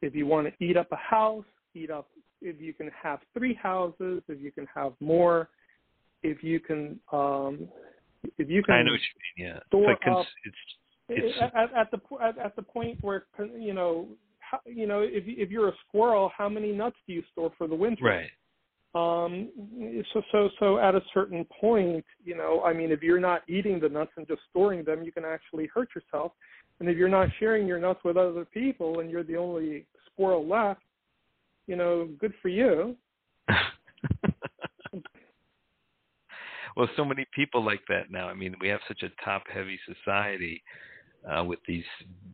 [0.02, 2.08] If you want to eat up a house, eat up.
[2.42, 5.48] If you can have three houses, if you can have more,
[6.22, 7.68] if you can, um,
[8.38, 10.56] if you can i know what you mean yeah it's like cons- it's
[11.10, 13.26] At, at the at, at the point where
[13.58, 17.22] you know how, you know if if you're a squirrel, how many nuts do you
[17.32, 18.04] store for the winter?
[18.04, 18.30] right
[18.94, 19.50] Um.
[20.12, 23.80] So so so at a certain point, you know, I mean, if you're not eating
[23.80, 26.32] the nuts and just storing them, you can actually hurt yourself.
[26.80, 30.46] And if you're not sharing your nuts with other people and you're the only squirrel
[30.46, 30.82] left,
[31.66, 32.96] you know, good for you.
[36.76, 39.78] well so many people like that now i mean we have such a top heavy
[39.86, 40.62] society
[41.30, 41.84] uh with these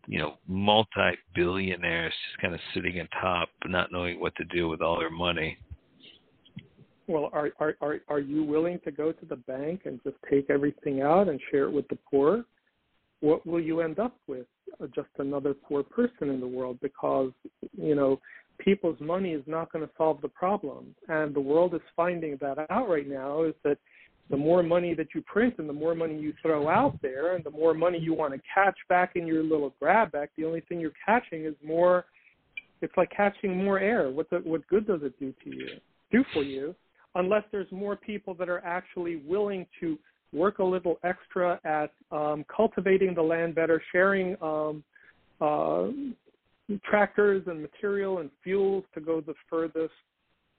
[0.06, 4.80] you know multi billionaires just kind of sitting atop not knowing what to do with
[4.80, 5.56] all their money
[7.10, 10.48] Well, are are are are you willing to go to the bank and just take
[10.48, 12.44] everything out and share it with the poor?
[13.18, 14.46] What will you end up with?
[14.80, 17.32] Uh, Just another poor person in the world because
[17.76, 18.20] you know
[18.58, 22.64] people's money is not going to solve the problem, and the world is finding that
[22.70, 23.42] out right now.
[23.42, 23.78] Is that
[24.30, 27.44] the more money that you print and the more money you throw out there, and
[27.44, 30.60] the more money you want to catch back in your little grab bag, the only
[30.62, 32.06] thing you're catching is more.
[32.82, 34.10] It's like catching more air.
[34.10, 35.68] What the, what good does it do to you?
[36.10, 36.74] Do for you?
[37.14, 39.98] unless there's more people that are actually willing to
[40.32, 44.84] work a little extra at um, cultivating the land better, sharing um,
[45.40, 45.88] uh,
[46.88, 49.92] tractors and material and fuels to go the furthest,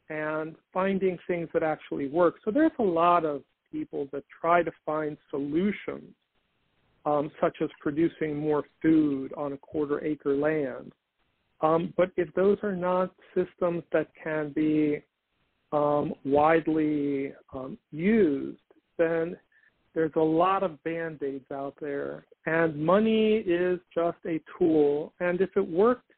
[0.10, 2.36] and finding things that actually work.
[2.44, 6.14] So there's a lot of people that try to find solutions,
[7.06, 10.92] um, such as producing more food on a quarter acre land.
[11.62, 15.04] Um, but if those are not systems that can be
[15.72, 18.60] um, widely um, used,
[18.98, 19.38] then
[19.94, 22.26] there's a lot of band aids out there.
[22.46, 25.14] And money is just a tool.
[25.20, 26.11] And if it worked,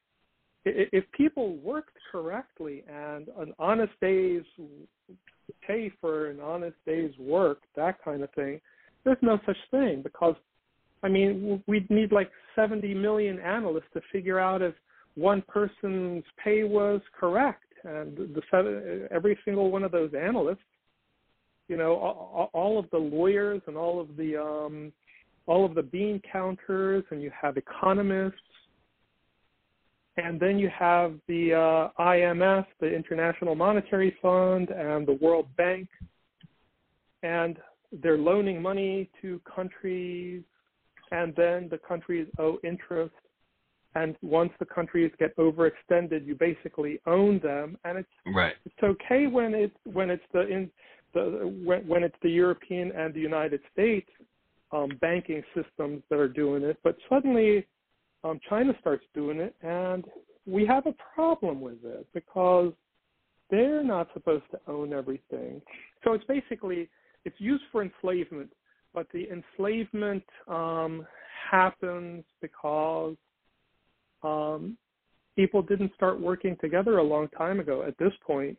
[0.65, 4.43] if people worked correctly and an honest day's
[5.65, 8.61] pay for an honest day's work, that kind of thing,
[9.03, 10.35] there's no such thing because,
[11.03, 14.73] I mean, we'd need like 70 million analysts to figure out if
[15.15, 20.59] one person's pay was correct and the every single one of those analysts,
[21.67, 24.93] you know, all, all of the lawyers and all of the um,
[25.45, 28.37] all of the bean counters, and you have economists.
[30.17, 35.89] And then you have the uh, IMF, the International Monetary Fund, and the World Bank,
[37.23, 37.57] and
[38.01, 40.43] they're loaning money to countries,
[41.11, 43.13] and then the countries owe interest.
[43.95, 48.55] And once the countries get overextended, you basically own them, and it's right.
[48.65, 50.71] It's okay when it's when it's the in
[51.13, 54.09] the when, when it's the European and the United States
[54.71, 57.67] um, banking systems that are doing it, but suddenly
[58.23, 60.05] um, China starts doing it, and
[60.45, 62.73] we have a problem with it because
[63.49, 65.61] they're not supposed to own everything.
[66.03, 66.89] So it's basically
[67.25, 68.49] it's used for enslavement,
[68.93, 71.05] but the enslavement um,
[71.51, 73.15] happens because
[74.23, 74.77] um,
[75.35, 77.83] people didn't start working together a long time ago.
[77.83, 78.57] At this point,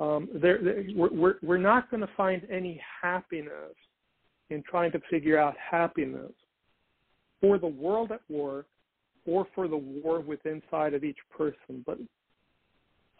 [0.00, 3.74] um, they're, they're, we're, we're not going to find any happiness
[4.50, 6.32] in trying to figure out happiness
[7.42, 8.64] for the world at war
[9.26, 11.84] or for the war within inside of each person.
[11.84, 11.98] But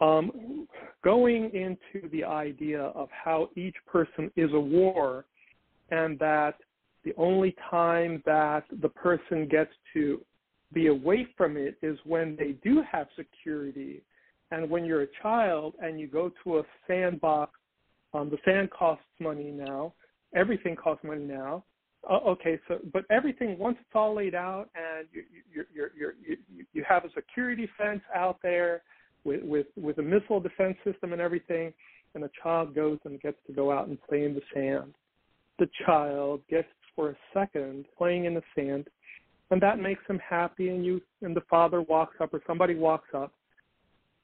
[0.03, 0.67] um,
[1.03, 5.25] going into the idea of how each person is a war
[5.91, 6.55] and that
[7.03, 10.21] the only time that the person gets to
[10.73, 14.01] be away from it is when they do have security.
[14.51, 17.51] And when you're a child and you go to a sandbox,
[18.13, 19.93] um, the sand costs money now.
[20.35, 21.63] Everything costs money now.
[22.09, 25.23] Uh, okay, so but everything once it's all laid out and you
[25.53, 28.81] you you you you you have a security fence out there
[29.23, 31.73] with with with a missile defense system and everything,
[32.13, 34.93] and a child goes and gets to go out and play in the sand.
[35.59, 38.87] The child gets for a second playing in the sand,
[39.51, 40.69] and that makes him happy.
[40.69, 43.31] And you and the father walks up or somebody walks up,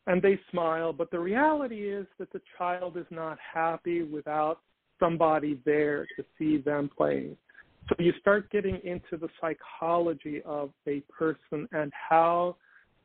[0.07, 0.91] and they smile.
[0.91, 4.59] But the reality is that the child is not happy without
[4.99, 7.37] somebody there to see them playing.
[7.87, 12.57] So you start getting into the psychology of a person and how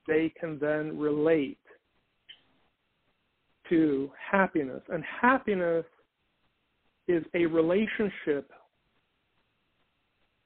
[0.07, 1.59] they can then relate
[3.71, 4.83] to happiness.
[4.89, 5.87] And happiness
[7.09, 8.51] is a relationship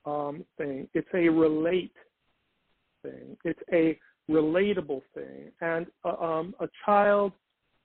[0.05, 0.89] um, thing.
[0.95, 1.95] It's a relate
[3.03, 3.37] thing.
[3.45, 3.99] It's a
[4.31, 5.51] relatable thing.
[5.61, 7.33] And uh, um, a child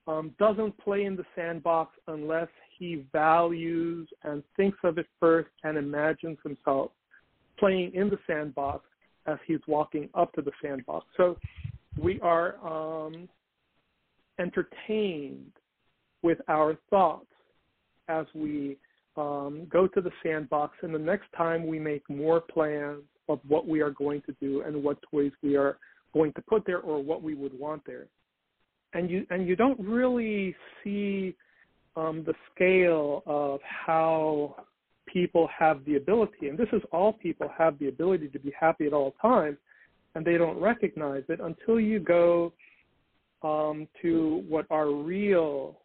[0.07, 2.49] um, doesn't play in the sandbox unless
[2.83, 6.91] he values and thinks of it first and imagines himself
[7.57, 8.83] playing in the sandbox
[9.25, 11.05] as he's walking up to the sandbox.
[11.15, 11.37] So
[11.97, 13.29] we are um,
[14.37, 15.53] entertained
[16.23, 17.27] with our thoughts
[18.09, 18.77] as we
[19.15, 23.65] um, go to the sandbox, and the next time we make more plans of what
[23.65, 25.77] we are going to do and what toys we are
[26.13, 28.07] going to put there or what we would want there.
[28.93, 30.53] And you and you don't really
[30.83, 31.35] see
[31.95, 34.55] um, the scale of how
[35.05, 38.85] people have the ability, and this is all people have the ability to be happy
[38.85, 39.57] at all times,
[40.15, 42.53] and they don't recognize it until you go
[43.43, 45.79] um, to what are real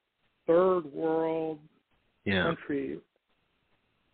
[0.47, 1.59] third world
[2.25, 2.43] yeah.
[2.43, 2.99] countries,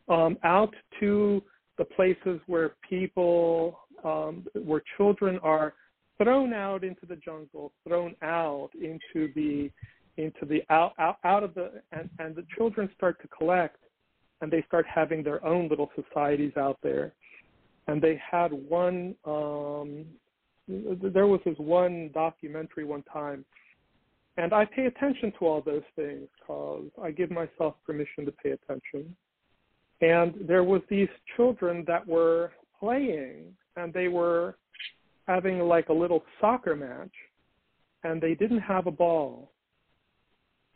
[0.08, 1.42] um, out to
[1.78, 5.74] the places where people, um, where children are
[6.22, 9.70] thrown out into the jungle, thrown out into the
[10.16, 13.76] into the out out, out of the and, and the children start to collect
[14.40, 17.14] and they start having their own little societies out there
[17.88, 20.04] and they had one um
[21.12, 23.44] there was this one documentary one time
[24.36, 28.50] and I pay attention to all those things because I give myself permission to pay
[28.50, 29.14] attention.
[30.00, 34.56] And there was these children that were playing and they were
[35.28, 37.12] having like a little soccer match
[38.02, 39.52] and they didn't have a ball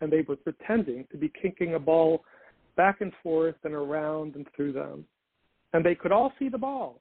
[0.01, 2.24] and they were pretending to be kicking a ball
[2.76, 5.05] back and forth and around and through them.
[5.72, 7.01] And they could all see the ball,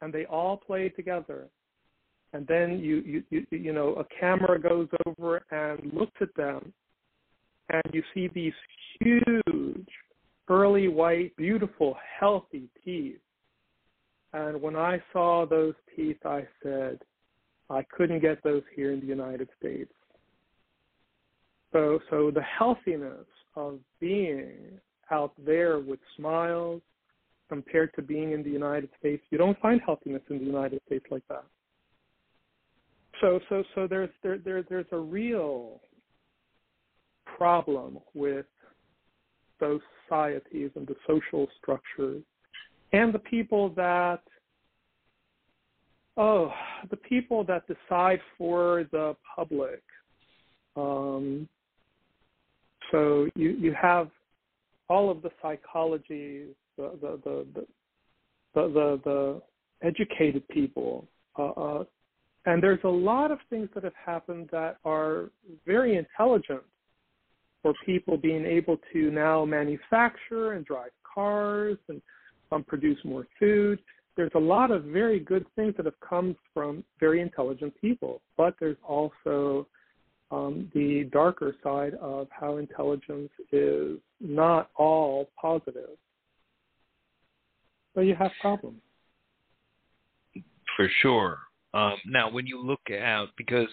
[0.00, 1.48] and they all played together.
[2.32, 6.72] And then you you you, you know a camera goes over and looks at them,
[7.70, 8.52] and you see these
[9.00, 9.88] huge,
[10.46, 13.18] pearly white, beautiful, healthy teeth.
[14.32, 17.00] And when I saw those teeth, I said,
[17.68, 19.92] I couldn't get those here in the United States.
[21.72, 24.78] So, so the healthiness of being
[25.10, 26.82] out there with smiles
[27.48, 31.04] compared to being in the United States, you don't find healthiness in the United States
[31.10, 31.44] like that.
[33.20, 35.80] So, so, so there's there, there there's a real
[37.36, 38.46] problem with
[39.58, 42.22] those societies and the social structures
[42.92, 44.20] and the people that
[46.16, 46.52] oh
[46.90, 49.82] the people that decide for the public
[50.76, 51.48] um,
[52.90, 54.08] so you you have
[54.88, 57.66] all of the psychology, the the the the
[58.54, 61.06] the, the, the educated people
[61.38, 61.84] uh, uh,
[62.46, 65.30] and there's a lot of things that have happened that are
[65.66, 66.62] very intelligent
[67.62, 72.00] for people being able to now manufacture and drive cars and
[72.50, 73.78] um, produce more food.
[74.16, 78.54] There's a lot of very good things that have come from very intelligent people, but
[78.58, 79.66] there's also
[80.30, 85.96] um, the darker side of how intelligence is not all positive.
[87.94, 88.80] So you have problems.
[90.76, 91.38] For sure.
[91.74, 93.68] Um, now, when you look out, because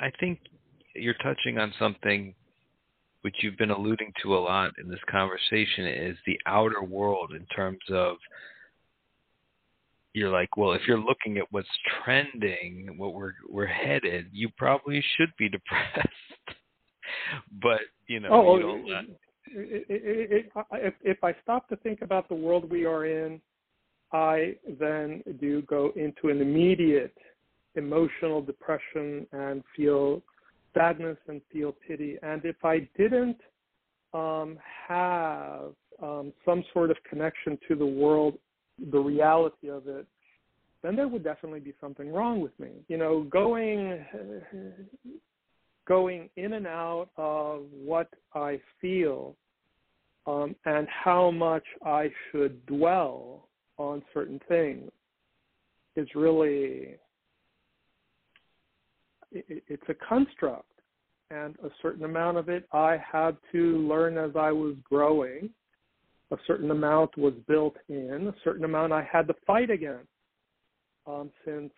[0.00, 0.38] I think
[0.94, 2.34] you're touching on something
[3.22, 7.44] which you've been alluding to a lot in this conversation is the outer world in
[7.46, 8.16] terms of
[10.16, 11.68] you're like, well, if you're looking at what's
[12.02, 16.08] trending, what we're we're headed, you probably should be depressed.
[17.60, 19.10] but you know, oh, you don't.
[19.48, 23.42] It, it, it, if if I stop to think about the world we are in,
[24.10, 27.16] I then do go into an immediate
[27.74, 30.22] emotional depression and feel
[30.72, 32.16] sadness and feel pity.
[32.22, 33.36] And if I didn't
[34.14, 34.58] um,
[34.88, 38.38] have um, some sort of connection to the world,
[38.90, 40.06] the reality of it,
[40.82, 42.70] then there would definitely be something wrong with me.
[42.88, 44.04] You know, going
[45.86, 49.36] going in and out of what I feel
[50.26, 53.48] um, and how much I should dwell
[53.78, 54.90] on certain things
[55.94, 56.96] is really
[59.32, 60.70] it, it's a construct
[61.30, 65.50] and a certain amount of it I had to learn as I was growing.
[66.32, 70.08] A certain amount was built in, a certain amount I had to fight against.
[71.06, 71.72] Um, since,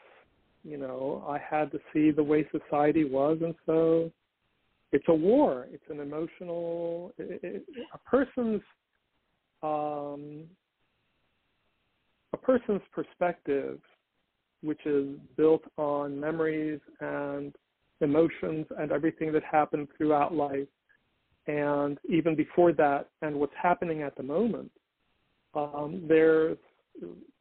[0.64, 4.10] you know, I had to see the way society was and so
[4.90, 5.66] it's a war.
[5.70, 8.62] It's an emotional it, it, a person's
[9.62, 10.44] um,
[12.32, 13.80] a person's perspective
[14.62, 17.54] which is built on memories and
[18.00, 20.66] emotions and everything that happened throughout life
[21.48, 24.70] and even before that and what's happening at the moment
[25.54, 26.58] um, there's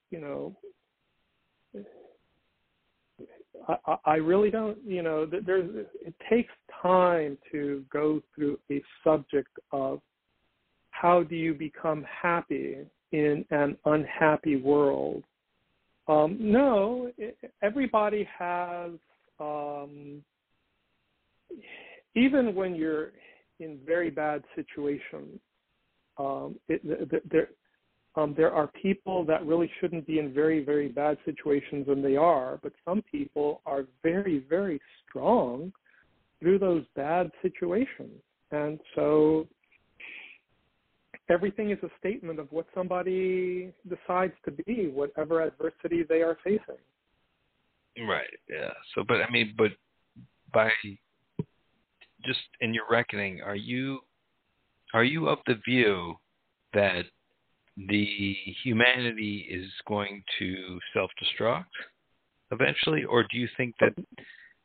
[0.09, 0.55] you know
[3.67, 9.55] I, I really don't you know there's it takes time to go through a subject
[9.71, 9.99] of
[10.91, 12.77] how do you become happy
[13.11, 15.23] in an unhappy world
[16.07, 17.11] um, no,
[17.61, 18.91] everybody has.
[19.39, 20.23] Um,
[22.15, 23.11] even when you're
[23.59, 25.39] in very bad situations,
[26.17, 26.81] um, it,
[27.29, 27.49] there
[28.15, 32.15] um, there are people that really shouldn't be in very very bad situations, and they
[32.15, 32.59] are.
[32.63, 35.71] But some people are very very strong
[36.39, 39.47] through those bad situations, and so
[41.29, 46.81] everything is a statement of what somebody decides to be, whatever adversity they are facing.
[48.07, 48.27] Right.
[48.49, 48.71] Yeah.
[48.93, 49.71] So, but I mean, but
[50.53, 50.69] by
[52.27, 53.99] just in your reckoning, are you
[54.93, 56.15] are you of the view
[56.73, 57.05] that
[57.77, 61.65] the humanity is going to self-destruct
[62.51, 63.93] eventually, or do you think that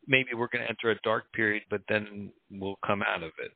[0.06, 3.52] maybe we're going to enter a dark period, but then we'll come out of it?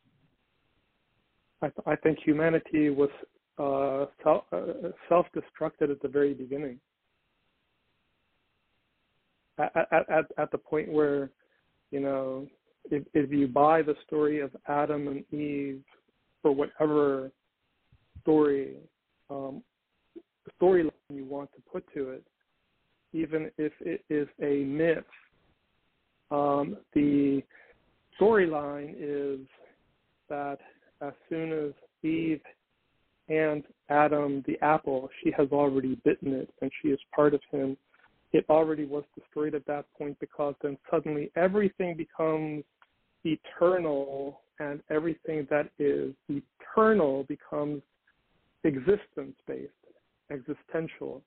[1.62, 3.09] I, th- I think humanity was
[3.59, 6.78] uh, self, uh, self-destructed at the very beginning.
[9.59, 11.30] At, at, at the point where,
[11.90, 12.46] you know,
[12.91, 15.82] if, if you buy the story of Adam and Eve
[16.43, 17.30] for whatever
[18.22, 18.76] story
[19.30, 19.62] um,
[20.61, 22.24] storyline you want to put to it,
[23.12, 25.05] even if it is a myth,
[26.30, 27.43] um, the
[28.20, 29.41] storyline is
[30.28, 30.59] that
[31.01, 31.72] as soon as
[32.09, 32.41] Eve
[33.28, 37.76] and Adam the apple, she has already bitten it and she is part of him.
[38.32, 42.64] It already was destroyed at that point because then suddenly everything becomes
[43.27, 47.83] eternal and everything that is eternal becomes
[48.64, 49.72] existence based,
[50.31, 51.22] existential.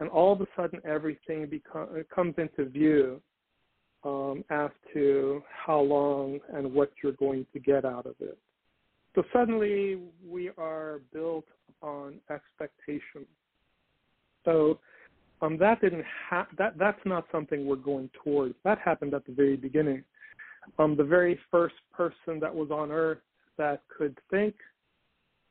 [0.00, 3.20] And all of a sudden everything become, comes into view
[4.04, 8.38] um, as to how long and what you're going to get out of it.
[9.14, 11.44] So suddenly we are built
[11.82, 13.26] on expectation.
[14.44, 14.78] So
[15.40, 18.54] um, that didn't ha- that that's not something we're going towards.
[18.64, 20.04] That happened at the very beginning.
[20.78, 23.18] Um, the very first person that was on Earth
[23.58, 24.54] that could think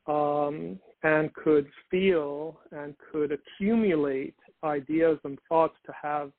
[0.07, 6.31] um, and could feel and could accumulate ideas and thoughts to have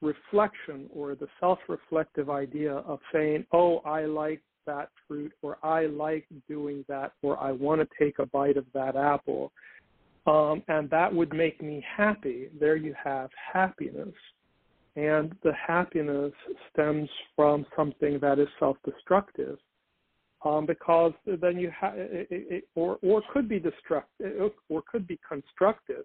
[0.00, 6.26] reflection or the self-reflective idea of saying, "Oh, I like that fruit or I like
[6.48, 9.52] doing that or I want to take a bite of that apple.
[10.26, 12.48] Um, and that would make me happy.
[12.58, 14.14] There you have happiness.
[14.96, 16.32] And the happiness
[16.70, 19.58] stems from something that is self-destructive.
[20.44, 21.94] Um, because then you have,
[22.74, 26.04] or or could be destructive, or could be constructive,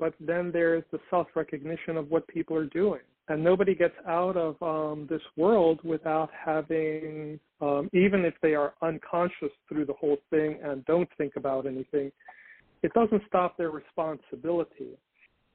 [0.00, 4.60] but then there's the self-recognition of what people are doing and nobody gets out of
[4.62, 10.58] um, this world without having, um, even if they are unconscious through the whole thing
[10.62, 12.12] and don't think about anything,
[12.82, 14.98] it doesn't stop their responsibility.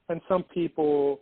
[0.08, 1.20] And some people,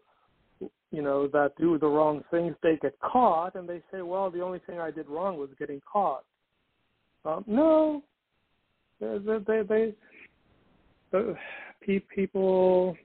[0.90, 4.40] you know, that do the wrong things, they get caught and they say, well, the
[4.40, 6.24] only thing I did wrong was getting caught.
[7.24, 8.02] Um, no,
[9.00, 9.94] they, they, they,
[11.12, 12.96] they people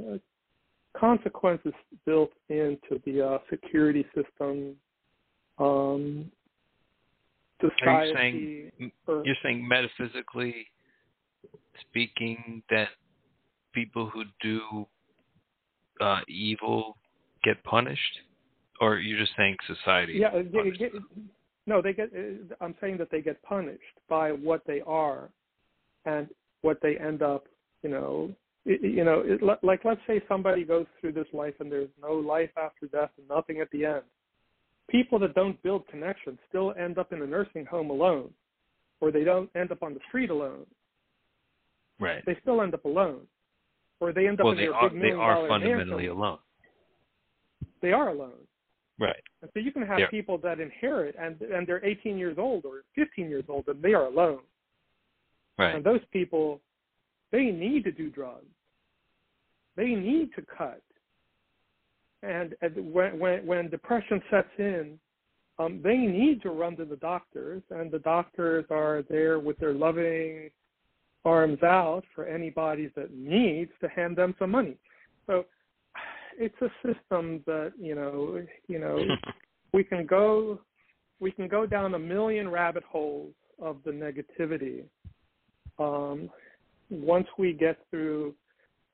[0.00, 0.16] uh,
[0.98, 1.72] consequences
[2.06, 4.76] built into the uh, security system.
[5.58, 6.30] Um,
[7.60, 10.66] society, Are you saying uh, you're saying metaphysically
[11.80, 12.88] speaking that
[13.72, 14.86] people who do
[16.02, 16.96] uh, evil
[17.44, 18.18] get punished,
[18.80, 20.14] or you're just saying society?
[20.14, 20.92] Yeah, they get,
[21.66, 22.10] no, they get.
[22.14, 25.30] Uh, I'm saying that they get punished by what they are,
[26.04, 26.28] and
[26.62, 27.46] what they end up,
[27.82, 28.30] you know,
[28.64, 32.50] you know, it, like let's say somebody goes through this life and there's no life
[32.56, 34.02] after death and nothing at the end.
[34.88, 38.30] People that don't build connections still end up in a nursing home alone,
[39.00, 40.66] or they don't end up on the street alone.
[41.98, 42.22] Right.
[42.26, 43.22] They still end up alone,
[44.02, 46.16] or they end up well, in they their are, big they million are fundamentally mansion.
[46.16, 46.38] alone.
[47.80, 48.42] They are alone.
[48.98, 49.22] Right.
[49.40, 50.10] And so you can have yeah.
[50.10, 53.94] people that inherit and and they're 18 years old or 15 years old and they
[53.94, 54.40] are alone.
[55.56, 55.74] Right.
[55.76, 56.60] And those people
[57.30, 58.44] they need to do drugs.
[59.76, 60.82] They need to cut.
[62.22, 64.98] And, and when, when, when depression sets in,
[65.58, 69.74] um, they need to run to the doctors, and the doctors are there with their
[69.74, 70.50] loving
[71.24, 74.76] arms out for anybody that needs to hand them some money.
[75.26, 75.44] So
[76.38, 78.98] it's a system that you know, you know,
[79.72, 80.60] we can go,
[81.20, 84.84] we can go down a million rabbit holes of the negativity.
[85.78, 86.28] Um,
[86.90, 88.34] once we get through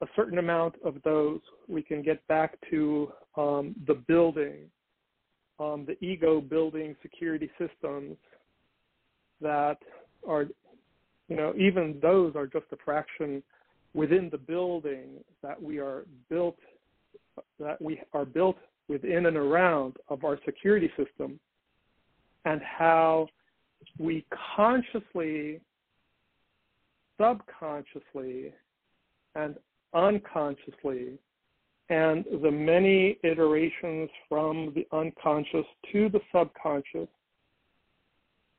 [0.01, 4.71] a certain amount of those, we can get back to um, the building,
[5.59, 8.17] um, the ego building security systems
[9.41, 9.79] that
[10.27, 10.47] are,
[11.29, 13.43] you know, even those are just a fraction
[13.95, 15.11] within the building
[15.43, 16.59] that we are built,
[17.61, 18.57] that we are built
[18.89, 21.39] within and around of our security system,
[22.45, 23.29] and how
[23.99, 24.25] we
[24.57, 25.61] consciously
[27.21, 28.53] subconsciously
[29.35, 29.57] and
[29.95, 31.19] unconsciously
[31.91, 37.09] and the many iterations from the unconscious to the subconscious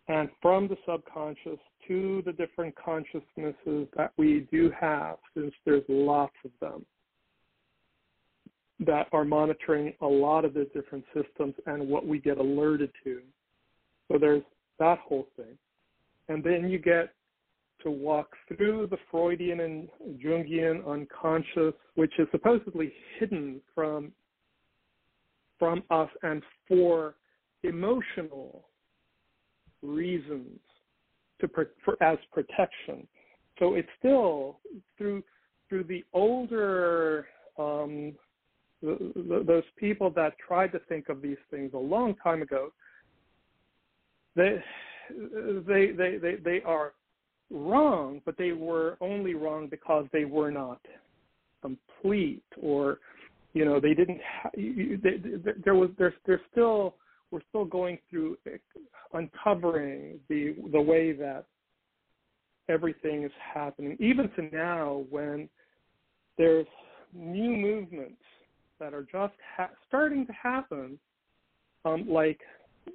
[0.08, 1.60] and from the subconscious
[1.90, 6.86] to the different consciousnesses that we do have since there's lots of them
[8.86, 13.22] that are monitoring a lot of the different systems and what we get alerted to.
[14.08, 14.44] So there's
[14.78, 15.58] that whole thing.
[16.30, 17.14] And then you get
[17.84, 19.90] to walk through the Freudian and
[20.24, 24.12] Jungian unconscious, which is supposedly hidden from
[25.58, 27.16] from us and for
[27.64, 28.64] emotional
[29.82, 30.58] reasons
[31.42, 31.50] to
[31.84, 33.08] for as protection.
[33.60, 34.60] So it's still
[34.98, 35.24] through
[35.68, 37.28] through the older
[37.58, 38.14] um,
[38.82, 42.72] the, the, those people that tried to think of these things a long time ago.
[44.36, 44.64] They
[45.68, 46.94] they they they, they are
[47.52, 50.80] wrong, but they were only wrong because they were not
[51.62, 53.00] complete, or
[53.54, 54.22] you know they didn't.
[54.42, 56.96] Ha- they, they, there was there's there's still
[57.32, 58.38] we're still going through
[59.14, 61.46] uncovering the the way that
[62.68, 65.50] everything is happening, even to now when
[66.38, 66.68] there's
[67.14, 68.22] new movements
[68.80, 70.98] that are just ha- starting to happen,
[71.86, 72.40] um, like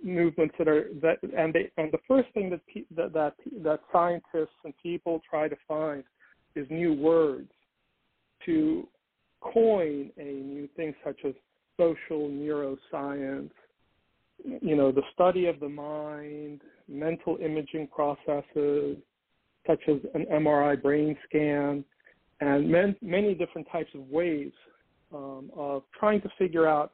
[0.03, 3.81] movements that are that and they and the first thing that pe- that that, that
[3.93, 6.03] scientists and people try to find
[6.57, 7.51] is new words
[8.45, 8.87] to
[9.41, 11.35] coin a new thing such as
[11.77, 13.51] social neuroscience
[14.45, 18.97] you know the study of the mind mental imaging processes
[19.67, 21.85] such as an mri brain scan
[22.41, 24.53] and men, many different types of ways
[25.15, 26.93] um, of trying to figure out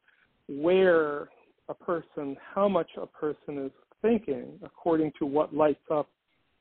[0.48, 1.28] where
[1.68, 3.72] a person how much a person is
[4.02, 6.08] thinking according to what lights up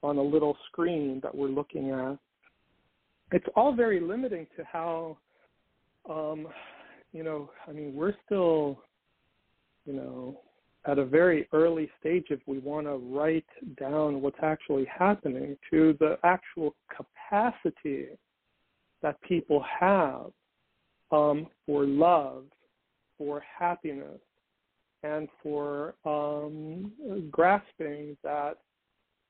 [0.02, 2.18] on a little screen that we're looking at.
[3.32, 5.18] It's all very limiting to how,
[6.10, 6.48] um,
[7.12, 8.82] you know, I mean, we're still,
[9.86, 10.40] you know,
[10.86, 13.46] at a very early stage if we want to write
[13.80, 18.08] down what's actually happening to the actual capacity
[19.02, 20.32] that people have
[21.12, 22.44] um, for love
[23.18, 24.20] for happiness
[25.04, 26.92] and for um,
[27.30, 28.58] grasping that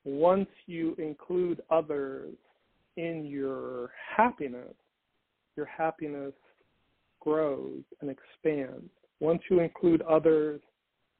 [0.06, 2.34] once you include others
[2.98, 4.74] in your happiness,
[5.56, 6.34] your happiness
[7.20, 8.90] grows and expands.
[9.20, 10.62] Once you include others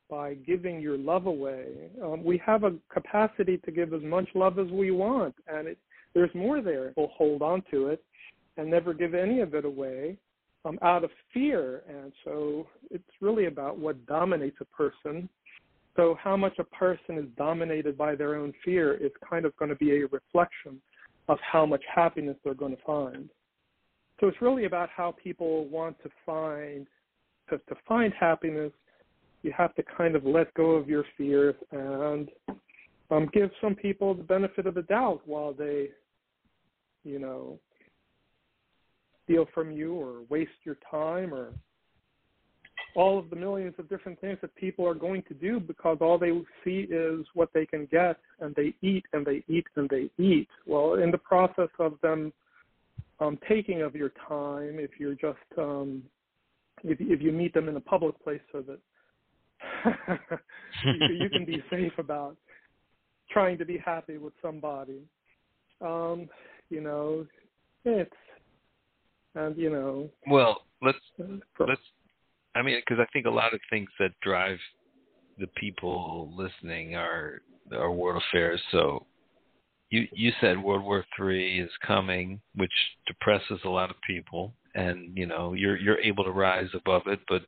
[0.10, 4.60] by giving your love away, um, we have a capacity to give as much love
[4.60, 5.78] as we want, and it,
[6.14, 6.94] there's more there.
[6.98, 8.04] We'll hold on to it
[8.58, 10.18] and never give any of it away
[10.66, 11.84] um, out of fear.
[11.88, 15.30] And so it's really about what dominates a person.
[15.96, 19.70] So, how much a person is dominated by their own fear is kind of going
[19.70, 20.82] to be a reflection
[21.28, 23.30] of how much happiness they're going to find.
[24.20, 26.88] So, it's really about how people want to find
[27.50, 28.72] to, to find happiness.
[29.42, 32.30] You have to kind of let go of your fears and
[33.12, 35.90] um, give some people the benefit of the doubt while they,
[37.04, 37.60] you know,
[39.24, 41.54] steal from you or waste your time or
[42.96, 46.18] all of the millions of different things that people are going to do because all
[46.18, 46.32] they
[46.64, 50.48] see is what they can get and they eat and they eat and they eat.
[50.66, 52.34] Well, in the process of them
[53.20, 56.04] um, taking of your time, if you're just um,
[56.84, 58.80] if if you meet them in a public place so that
[60.86, 62.36] you, can be safe about
[63.32, 65.02] trying to be happy with somebody.
[65.82, 66.30] Um,
[66.70, 67.26] you know,
[67.86, 68.12] it's
[69.36, 70.10] and you know.
[70.28, 70.98] Well, let's
[71.60, 71.82] let's.
[72.56, 74.58] I mean, because I think a lot of things that drive
[75.40, 77.42] the people listening are
[77.74, 78.62] are world affairs.
[78.72, 79.06] So,
[79.90, 82.72] you you said World War Three is coming, which
[83.08, 87.20] depresses a lot of people, and you know you're you're able to rise above it,
[87.28, 87.44] but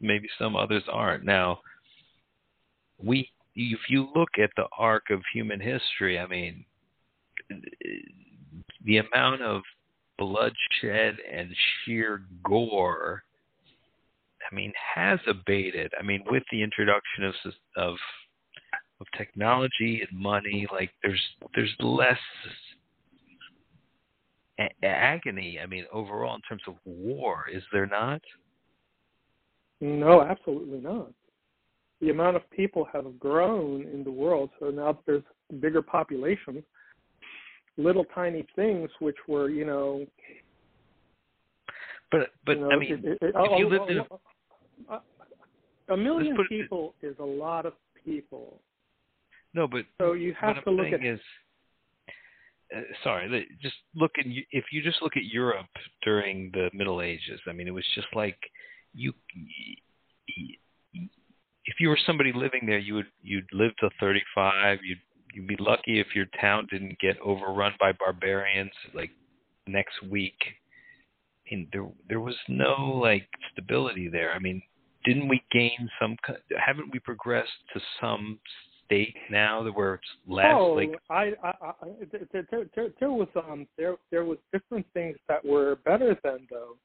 [0.00, 1.24] maybe some others aren't.
[1.24, 1.60] Now,
[3.02, 6.64] we if you look at the arc of human history, I mean,
[8.84, 9.62] the amount of
[10.18, 13.22] bloodshed and sheer gore
[14.50, 15.92] I mean, has abated.
[15.98, 17.34] I mean, with the introduction of
[17.76, 17.96] of
[19.00, 21.20] of technology and money, like there's
[21.54, 22.18] there's less
[24.58, 25.58] a- agony.
[25.62, 28.20] I mean, overall in terms of war, is there not?
[29.80, 31.10] No, absolutely not.
[32.04, 35.22] The amount of people have grown in the world, so now there's
[35.60, 36.62] bigger populations
[37.76, 40.06] little tiny things which were, you know.
[42.10, 44.94] But but you know, I mean, it, it, if oh, you oh, lived in a,
[45.88, 47.72] a, a million people is a lot of
[48.04, 48.60] people.
[49.52, 51.04] No, but so you have to look at.
[51.04, 51.20] Is,
[52.74, 55.66] uh, sorry, just look at if you just look at Europe
[56.02, 57.40] during the Middle Ages.
[57.48, 58.38] I mean, it was just like
[58.94, 59.12] you.
[61.66, 64.78] If you were somebody living there, you would you'd live to 35.
[64.84, 64.98] You'd
[65.34, 69.10] you'd be lucky if your town didn't get overrun by barbarians like
[69.66, 70.36] next week.
[71.46, 74.32] I mean, there there was no like stability there.
[74.32, 74.62] I mean,
[75.04, 76.16] didn't we gain some?
[76.64, 78.38] Haven't we progressed to some
[78.84, 80.90] state now that where it's less oh, like?
[81.10, 81.72] I, I, I
[82.12, 86.46] there, there, there, there was um there there was different things that were better than
[86.50, 86.76] though.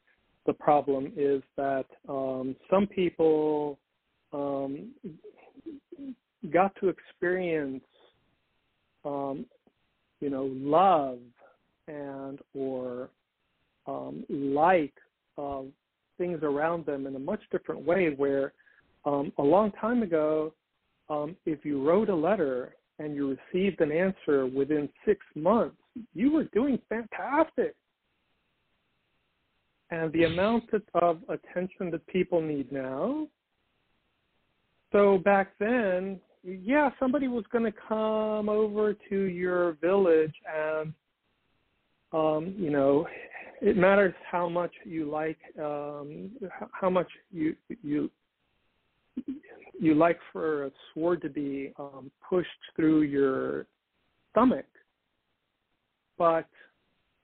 [0.46, 3.78] The problem is that um some people
[4.34, 4.92] um
[6.52, 7.84] got to experience
[9.06, 9.46] um,
[10.20, 11.20] you know, love
[11.88, 13.10] and or
[13.88, 14.94] um, like
[15.38, 15.62] uh,
[16.18, 18.14] things around them in a much different way.
[18.16, 18.54] Where
[19.06, 20.54] um, a long time ago,
[21.10, 25.78] um, if you wrote a letter and you received an answer within six months,
[26.14, 27.76] you were doing fantastic.
[29.92, 33.28] And the amount of attention that people need now.
[34.92, 40.94] So back then, yeah, somebody was going to come over to your village and
[42.12, 43.08] um, you know,
[43.62, 46.32] it matters how much you like um
[46.72, 48.10] how much you you
[49.80, 53.68] you like for a sword to be um pushed through your
[54.32, 54.66] stomach.
[56.18, 56.48] But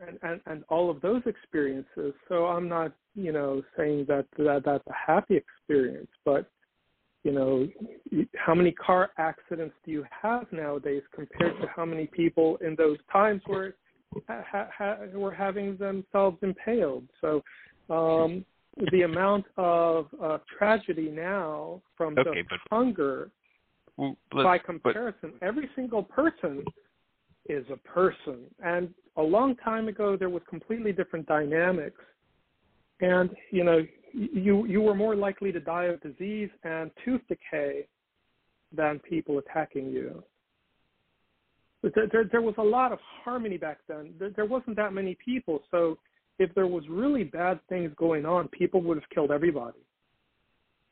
[0.05, 2.13] and, and and all of those experiences.
[2.27, 6.49] So I'm not, you know, saying that, that that's a happy experience, but
[7.25, 7.67] you know,
[8.35, 12.99] how many car accidents do you have nowadays compared to how many people in those
[13.11, 13.75] times were
[14.29, 17.09] ha, ha, were having themselves impaled?
[17.21, 17.41] So,
[17.89, 18.45] um,
[18.91, 23.31] the amount of uh, tragedy now from okay, the but, hunger,
[23.97, 26.63] well, by comparison, but, every single person
[27.49, 28.41] is a person.
[28.63, 32.01] And a long time ago, there was completely different dynamics.
[33.01, 33.81] And you know,
[34.15, 37.85] you you were more likely to die of disease and tooth decay
[38.71, 40.23] than people attacking you.
[41.83, 44.13] There, there, there was a lot of harmony back then.
[44.17, 45.97] There, there wasn't that many people, so
[46.39, 49.79] if there was really bad things going on, people would have killed everybody.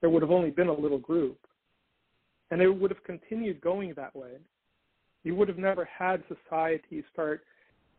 [0.01, 1.39] there would have only been a little group.
[2.51, 4.33] And it would have continued going that way.
[5.23, 7.41] You would have never had society start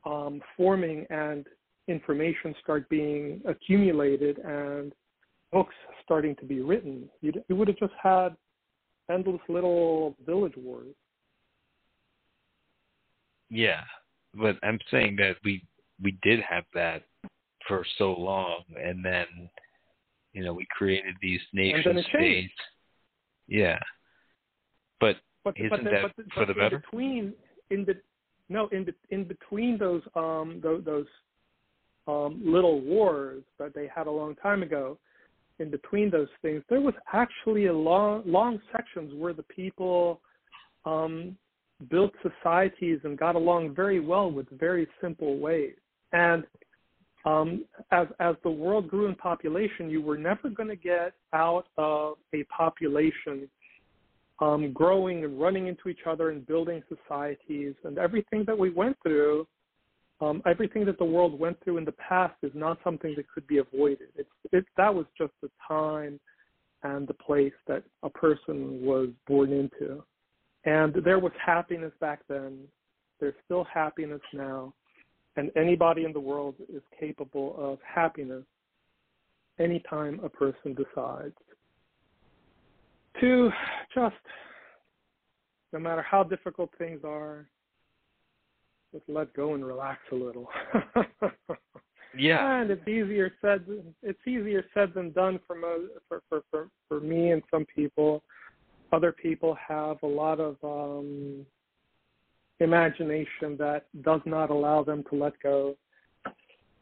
[0.04, 1.46] um, forming and
[1.88, 4.92] information start being accumulated and
[5.54, 7.08] books starting to be written.
[7.22, 8.30] You'd, you would have just had
[9.10, 10.94] endless little village wars.
[13.48, 13.82] Yeah,
[14.34, 15.64] but I'm saying that we
[16.02, 17.02] we did have that
[17.68, 19.26] for so long, and then
[20.32, 22.52] you know we created these nation states.
[23.46, 23.78] Yeah,
[24.98, 26.78] but, but isn't but that but the, for the better?
[26.80, 27.32] Between
[27.70, 27.94] in the
[28.48, 31.06] no in the, in between those um those, those
[32.08, 34.98] um little wars that they had a long time ago,
[35.58, 40.20] in between those things, there was actually a long long sections where the people
[40.84, 41.36] um
[41.90, 45.74] built societies and got along very well with very simple ways.
[46.12, 46.44] And
[47.24, 51.66] um, as as the world grew in population, you were never going to get out
[51.78, 53.48] of a population
[54.40, 57.74] um, growing and running into each other and building societies.
[57.84, 59.46] And everything that we went through,
[60.20, 63.46] um, everything that the world went through in the past, is not something that could
[63.46, 64.08] be avoided.
[64.16, 66.20] It's it that was just the time
[66.82, 70.04] and the place that a person was born into.
[70.64, 72.58] And there was happiness back then.
[73.20, 74.72] There's still happiness now.
[75.36, 78.44] And anybody in the world is capable of happiness
[79.58, 81.34] anytime a person decides
[83.20, 83.50] to
[83.94, 84.14] just,
[85.72, 87.46] no matter how difficult things are,
[88.94, 90.48] just let go and relax a little.
[92.16, 92.60] yeah.
[92.60, 93.64] And it's easier said
[94.02, 98.22] it's easier said than done for most for for for, for me and some people
[98.92, 101.44] other people have a lot of um,
[102.60, 105.74] imagination that does not allow them to let go.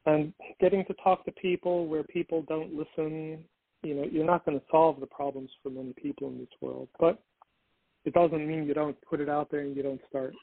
[0.05, 3.39] And getting to talk to people where people don't listen,
[3.83, 6.89] you know, you're not going to solve the problems for many people in this world.
[7.01, 7.23] But
[8.05, 10.35] it doesn't mean you don't put it out there and you don't start.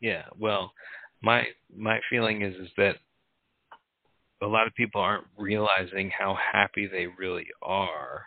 [0.00, 0.72] Yeah, well,
[1.22, 1.44] my
[1.74, 2.96] my feeling is is that
[4.42, 8.26] a lot of people aren't realizing how happy they really are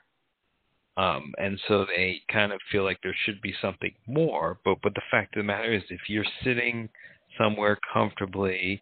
[0.97, 4.59] um, and so they kind of feel like there should be something more.
[4.65, 6.89] But but the fact of the matter is, if you're sitting
[7.37, 8.81] somewhere comfortably,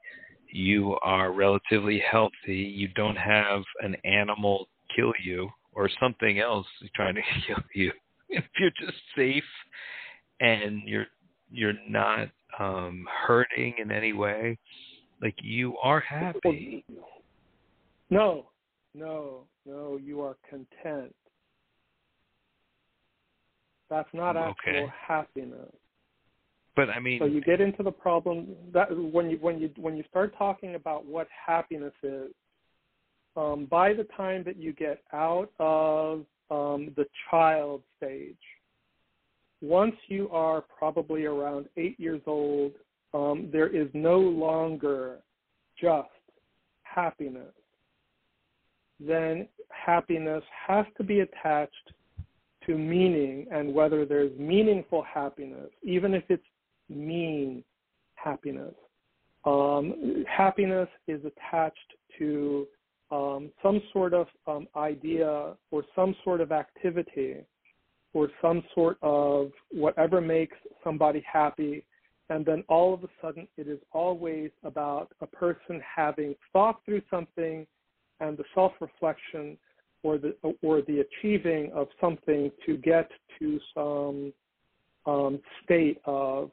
[0.51, 2.57] you are relatively healthy.
[2.75, 6.65] You don't have an animal kill you or something else
[6.95, 7.91] trying to kill you.
[8.27, 9.43] If you're just safe
[10.39, 11.07] and you're
[11.51, 12.29] you're not
[12.59, 14.57] um hurting in any way,
[15.21, 16.85] like you are happy.
[18.09, 18.47] No,
[18.93, 21.13] no, no, you are content.
[23.89, 24.85] That's not actual okay.
[25.07, 25.73] happiness.
[26.75, 29.97] But I mean, so you get into the problem that when you when you when
[29.97, 32.31] you start talking about what happiness is,
[33.35, 38.37] um, by the time that you get out of um, the child stage,
[39.61, 42.73] once you are probably around eight years old,
[43.13, 45.17] um, there is no longer
[45.79, 46.09] just
[46.83, 47.53] happiness.
[48.99, 51.93] Then happiness has to be attached
[52.65, 56.43] to meaning and whether there's meaningful happiness, even if it's
[56.89, 57.63] mean
[58.15, 58.73] happiness.
[59.45, 61.77] Um, happiness is attached
[62.17, 62.67] to
[63.11, 67.37] um, some sort of um, idea or some sort of activity
[68.13, 71.85] or some sort of whatever makes somebody happy.
[72.29, 77.01] And then all of a sudden, it is always about a person having thought through
[77.09, 77.65] something
[78.19, 79.57] and the self reflection
[80.03, 84.33] or the or the achieving of something to get to some
[85.05, 86.51] um, state of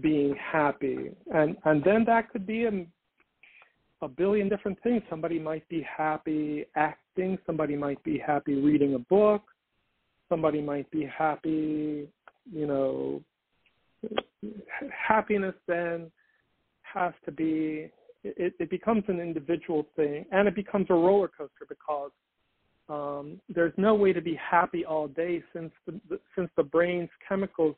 [0.00, 2.86] being happy, and and then that could be a
[4.02, 5.02] a billion different things.
[5.08, 7.38] Somebody might be happy acting.
[7.46, 9.42] Somebody might be happy reading a book.
[10.28, 12.08] Somebody might be happy,
[12.52, 13.22] you know.
[14.90, 16.10] Happiness then
[16.82, 17.90] has to be
[18.24, 22.10] it, it becomes an individual thing and it becomes a roller coaster because
[22.88, 27.10] um, there's no way to be happy all day since the, the since the brain's
[27.28, 27.74] chemicals,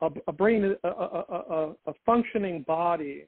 [0.00, 3.26] a, a brain, a, a, a functioning body,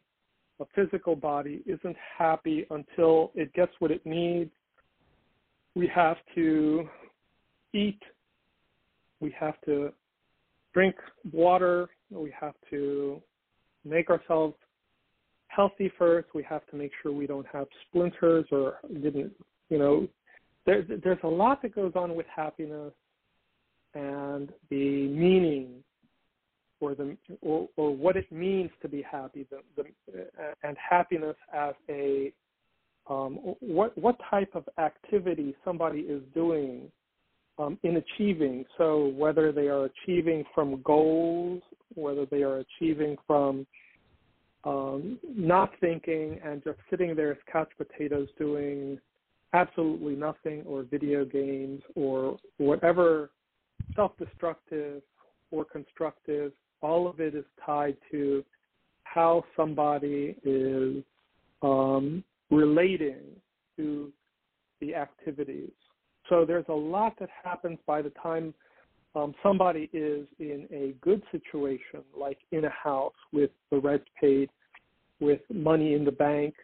[0.61, 4.51] a physical body isn't happy until it gets what it needs.
[5.75, 6.89] We have to
[7.75, 8.01] eat.
[9.21, 9.93] We have to
[10.75, 10.97] drink
[11.33, 11.89] water.
[12.11, 13.21] We have to
[13.85, 14.55] make ourselves
[15.49, 16.29] healthy first.
[16.35, 19.33] We have to make sure we don't have splinters or didn't,
[19.71, 20.09] you know,
[20.67, 22.93] there's there's a lot that goes on with happiness
[23.95, 25.83] and the meaning
[26.81, 29.85] or the or, or what it means to be happy the, the
[30.63, 32.33] and happiness as a
[33.09, 36.91] um, what what type of activity somebody is doing
[37.59, 38.65] um, in achieving.
[38.77, 41.63] So whether they are achieving from goals,
[41.95, 43.67] whether they are achieving from
[44.65, 48.99] um, not thinking and just sitting there as couch potatoes doing
[49.55, 53.31] absolutely nothing or video games or whatever
[53.97, 55.03] self-destructive
[55.51, 56.53] or constructive,
[56.83, 58.45] all of it is tied to
[59.05, 61.03] how somebody is
[61.63, 63.23] um, relating
[63.77, 64.13] to
[64.81, 65.71] the activities.
[66.29, 68.55] So there's a lot that happens by the time
[69.15, 74.51] um, somebody is in a good situation, like in a house with the rent paid,
[75.21, 76.55] with money in the bank,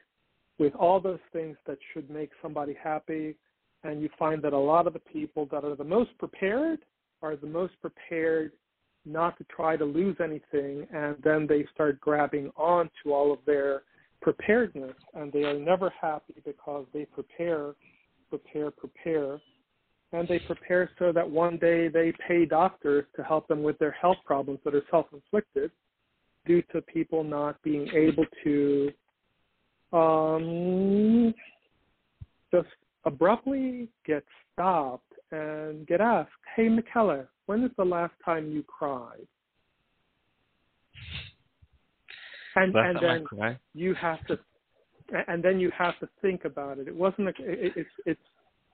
[0.58, 3.34] with all those things that should make somebody happy.
[3.82, 6.80] And you find that a lot of the people that are the most prepared
[7.22, 8.52] are the most prepared
[9.06, 10.86] not to try to lose anything.
[10.94, 13.82] And then they start grabbing on to all of their
[14.22, 14.94] preparedness.
[15.14, 17.74] And they are never happy because they prepare,
[18.30, 19.40] prepare, prepare
[20.14, 23.90] and they prepare so that one day they pay doctors to help them with their
[23.90, 25.70] health problems that are self-inflicted
[26.46, 28.92] due to people not being able to
[29.92, 31.34] um,
[32.52, 32.68] just
[33.04, 39.26] abruptly get stopped and get asked, "Hey, McKellar, when is the last time you cried?"
[42.56, 44.38] And last and then you have to,
[45.28, 46.86] and then you have to think about it.
[46.86, 47.28] It wasn't.
[47.28, 48.20] A, it, it's it's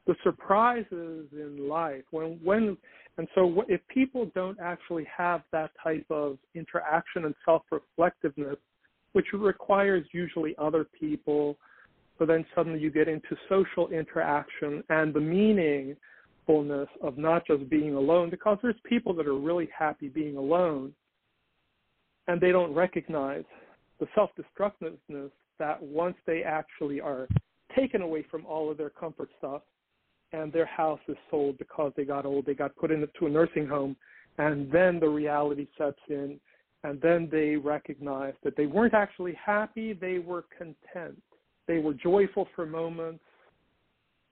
[0.07, 2.77] the surprises in life when when
[3.19, 8.57] and so if people don't actually have that type of interaction and self-reflectiveness
[9.13, 11.57] which requires usually other people
[12.19, 17.95] so then suddenly you get into social interaction and the meaningfulness of not just being
[17.95, 20.93] alone because there's people that are really happy being alone
[22.27, 23.45] and they don't recognize
[23.99, 27.29] the self-destructiveness that once they actually are
[27.77, 29.63] taken away from all of their comfort stuff
[30.33, 32.47] and their house is sold because they got old.
[32.47, 33.97] They got put into a nursing home,
[34.39, 36.39] and then the reality sets in,
[36.85, 39.93] and then they recognize that they weren't actually happy.
[39.93, 41.21] They were content.
[41.67, 43.25] They were joyful for moments.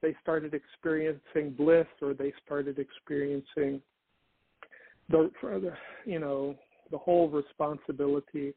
[0.00, 3.82] They started experiencing bliss, or they started experiencing
[5.10, 5.30] the,
[6.04, 6.54] you know,
[6.90, 8.54] the whole responsibility,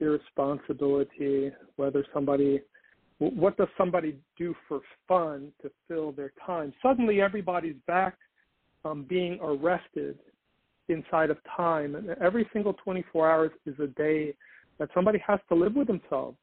[0.00, 2.60] irresponsibility, whether somebody
[3.20, 6.72] what does somebody do for fun to fill their time?
[6.82, 8.16] Suddenly, everybody's back
[8.84, 10.18] um, being arrested
[10.88, 14.34] inside of time, and every single 24 hours is a day
[14.78, 16.38] that somebody has to live with themselves.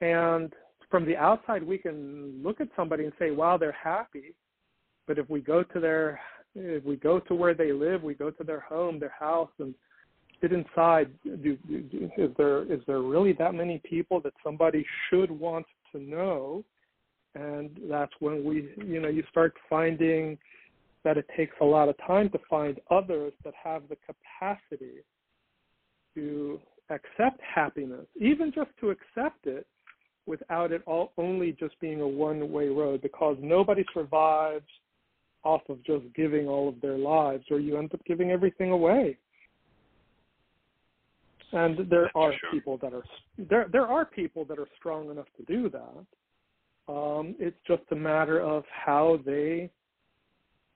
[0.00, 0.52] And
[0.88, 4.34] from the outside, we can look at somebody and say, "Wow, they're happy,"
[5.08, 6.20] but if we go to their
[6.54, 9.74] if we go to where they live, we go to their home, their house, and
[10.40, 11.10] sit inside.
[11.24, 16.00] Do, do, is there is there really that many people that somebody should want to
[16.00, 16.64] know?
[17.34, 20.36] And that's when we, you know, you start finding
[21.04, 25.04] that it takes a lot of time to find others that have the capacity
[26.14, 26.60] to
[26.90, 29.66] accept happiness, even just to accept it
[30.26, 34.66] without it all only just being a one-way road because nobody survives
[35.44, 39.16] off of just giving all of their lives or you end up giving everything away
[41.52, 42.50] and there That's are true.
[42.52, 43.04] people that are
[43.38, 47.96] there there are people that are strong enough to do that um, it's just a
[47.96, 49.70] matter of how they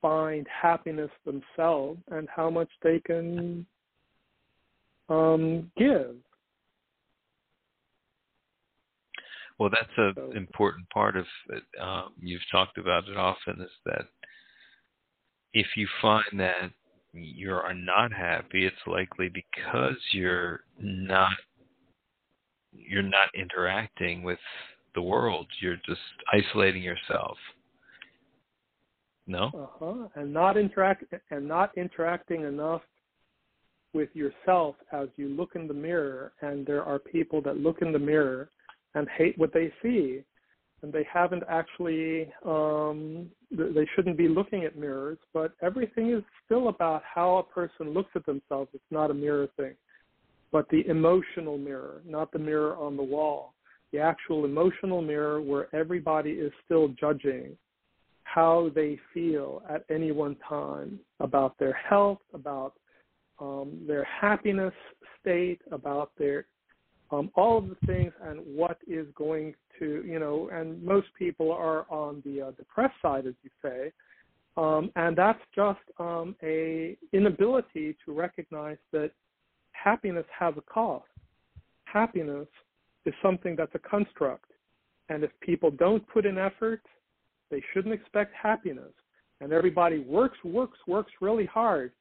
[0.01, 3.65] find happiness themselves and how much they can
[5.09, 6.15] um, give
[9.59, 13.71] well that's an so, important part of it um, you've talked about it often is
[13.85, 14.05] that
[15.53, 16.71] if you find that
[17.15, 21.31] you are not happy, it's likely because you're not
[22.73, 24.39] you're not interacting with
[24.95, 25.47] the world.
[25.61, 26.01] You're just
[26.33, 27.37] isolating yourself.
[29.27, 29.45] No.
[29.45, 30.07] Uh-huh.
[30.15, 32.81] And not interact and not interacting enough
[33.93, 36.33] with yourself as you look in the mirror.
[36.41, 38.49] And there are people that look in the mirror
[38.93, 40.21] and hate what they see
[40.85, 46.67] and they haven't actually um, they shouldn't be looking at mirrors but everything is still
[46.67, 48.69] about how a person looks at themselves.
[48.73, 49.73] It's not a mirror thing
[50.51, 53.53] but the emotional mirror not the mirror on the wall.
[53.93, 57.57] The actual emotional mirror where everybody is still judging
[58.23, 62.73] how they feel at any one time about their health about
[63.39, 64.73] um, their happiness
[65.19, 66.45] state about their
[67.11, 71.51] um, all of the things and what is going to, you know, and most people
[71.51, 73.91] are on the uh, depressed side, as you say,
[74.57, 79.11] um, and that's just um, a inability to recognize that
[79.71, 81.05] happiness has a cost.
[81.83, 82.47] Happiness
[83.05, 84.51] is something that's a construct,
[85.09, 86.81] and if people don't put in effort,
[87.51, 88.93] they shouldn't expect happiness.
[89.41, 91.91] and everybody works, works, works really hard,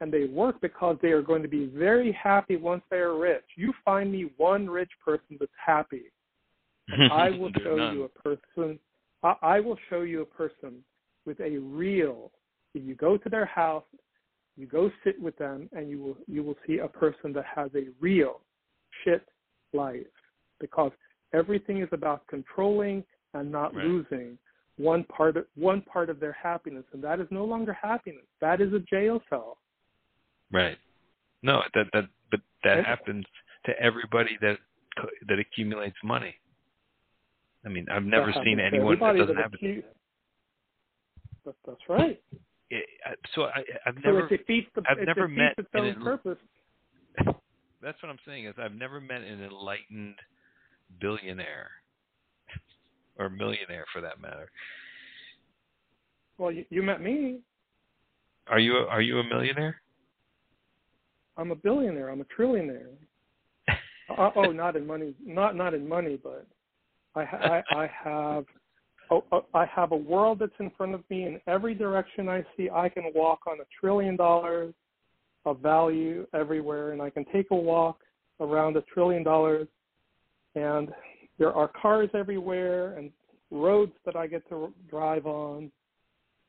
[0.00, 3.44] and they work because they are going to be very happy once they are rich.
[3.56, 6.12] You find me one rich person that's happy,
[6.88, 7.94] and I will show none.
[7.94, 8.78] you a person.
[9.22, 10.84] I, I will show you a person
[11.24, 12.30] with a real.
[12.74, 13.84] If you go to their house,
[14.56, 17.70] you go sit with them, and you will you will see a person that has
[17.74, 18.40] a real
[19.04, 19.26] shit
[19.72, 20.06] life
[20.60, 20.92] because
[21.32, 23.84] everything is about controlling and not Right.
[23.84, 24.38] losing
[24.78, 28.26] one part of one part of their happiness, and that is no longer happiness.
[28.40, 29.58] That is a jail cell.
[30.52, 30.78] Right.
[31.42, 33.24] No, that that but that happens
[33.66, 34.58] to everybody that
[35.28, 36.34] that accumulates money.
[37.64, 39.84] I mean, I've never seen anyone that doesn't that have it.
[41.44, 42.20] That, that's right.
[42.70, 42.86] it.
[43.34, 44.28] So I, I've So never.
[44.28, 46.38] the I've never met its own purpose.
[47.82, 50.16] That's what I'm saying is I've never met an enlightened
[51.00, 51.70] billionaire
[53.18, 54.50] or millionaire for that matter.
[56.38, 57.40] Well, you, you met me.
[58.48, 59.80] Are you a, are you a millionaire?
[61.36, 62.08] I'm a billionaire.
[62.10, 62.92] I'm a trillionaire.
[64.16, 65.14] uh, oh, not in money.
[65.24, 66.46] Not not in money, but
[67.14, 68.44] I ha- I, I have.
[69.10, 72.44] Oh, oh, I have a world that's in front of me in every direction I
[72.56, 72.68] see.
[72.70, 74.74] I can walk on a trillion dollars
[75.44, 78.00] of value everywhere, and I can take a walk
[78.40, 79.68] around a trillion dollars,
[80.56, 80.88] and
[81.38, 83.12] there are cars everywhere and
[83.52, 85.70] roads that I get to drive on,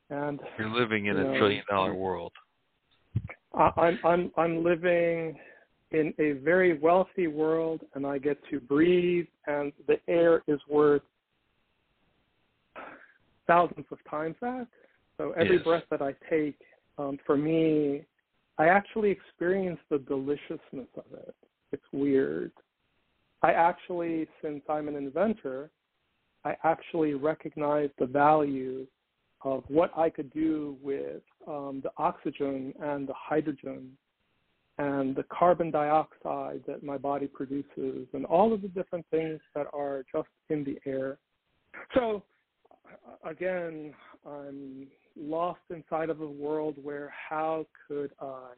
[0.10, 1.32] and You're living in No.
[1.32, 2.32] a trillion dollar world.
[3.58, 5.38] I- I'm I'm I'm living
[5.92, 11.02] in a very wealthy world, and I get to breathe, and the air is worth
[13.48, 14.68] thousands of times that.
[15.18, 15.64] So every Yes.
[15.64, 16.60] breath that I take,
[16.98, 18.06] um, for me,
[18.58, 21.36] I actually experience the deliciousness of it.
[21.72, 22.52] It's weird.
[23.42, 25.72] I actually, since I'm an inventor,
[26.44, 28.88] I actually recognize the value
[29.44, 33.98] of what I could do with um, the oxygen and the hydrogen
[34.80, 39.68] and the carbon dioxide that my body produces and all of the different things that
[39.74, 41.18] are just in the air.
[41.96, 42.24] So,
[42.86, 43.94] uh, again,
[44.26, 44.88] I'm
[45.20, 48.52] lost inside of a world where how could I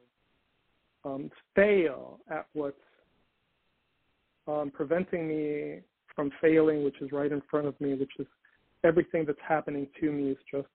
[1.06, 2.76] um, fail at what's
[4.48, 5.80] um, preventing me
[6.16, 8.28] from failing, which is right in front of me, which is
[8.84, 10.68] everything that's happening to me is just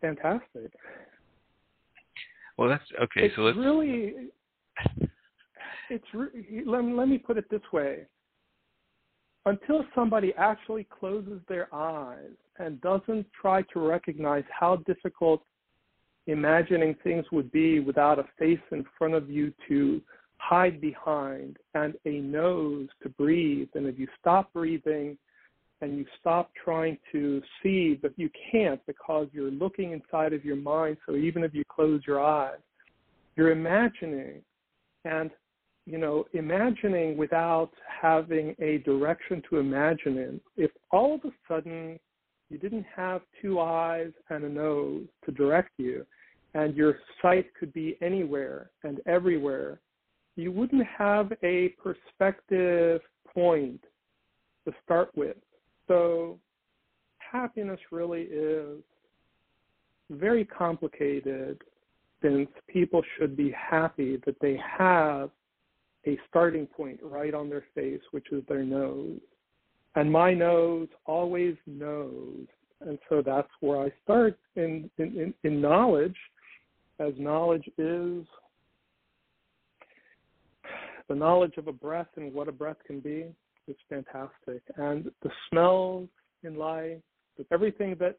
[0.00, 0.72] fantastic.
[2.56, 3.26] Well, that's okay.
[3.26, 3.56] it's so let's.
[3.56, 4.28] really,
[5.88, 8.06] it's re- let, let me put it this way.
[9.46, 15.42] Until somebody actually closes their eyes and doesn't try to recognize how difficult
[16.26, 20.02] imagining things would be without a face in front of you to
[20.36, 25.16] hide behind and a nose to breathe, and if you stop breathing
[25.80, 30.56] and you stop trying to see, but you can't because you're looking inside of your
[30.56, 30.98] mind.
[31.06, 32.58] So even if you close your eyes,
[33.36, 34.42] you're imagining.
[35.04, 35.30] And,
[35.86, 37.70] you know, imagining without
[38.02, 41.98] having a direction to imagine in, if all of a sudden
[42.50, 46.04] you didn't have two eyes and a nose to direct you,
[46.54, 49.80] and your sight could be anywhere and everywhere,
[50.36, 53.00] you wouldn't have a perspective
[53.32, 53.80] point
[54.66, 55.36] to start with.
[55.90, 56.38] So
[57.18, 58.78] happiness really is
[60.08, 61.60] very complicated
[62.22, 65.30] since people should be happy that they have
[66.06, 69.18] a starting point right on their face, which is their nose.
[69.96, 72.46] And my nose always knows.
[72.80, 76.16] And so that's where I start in, in, in, knowledge,
[77.00, 78.24] as knowledge is
[81.08, 83.34] the knowledge of a breath and what a breath can be
[83.68, 84.62] is fantastic.
[84.76, 86.08] And the smells
[86.42, 86.98] in life,
[87.50, 88.16] everything that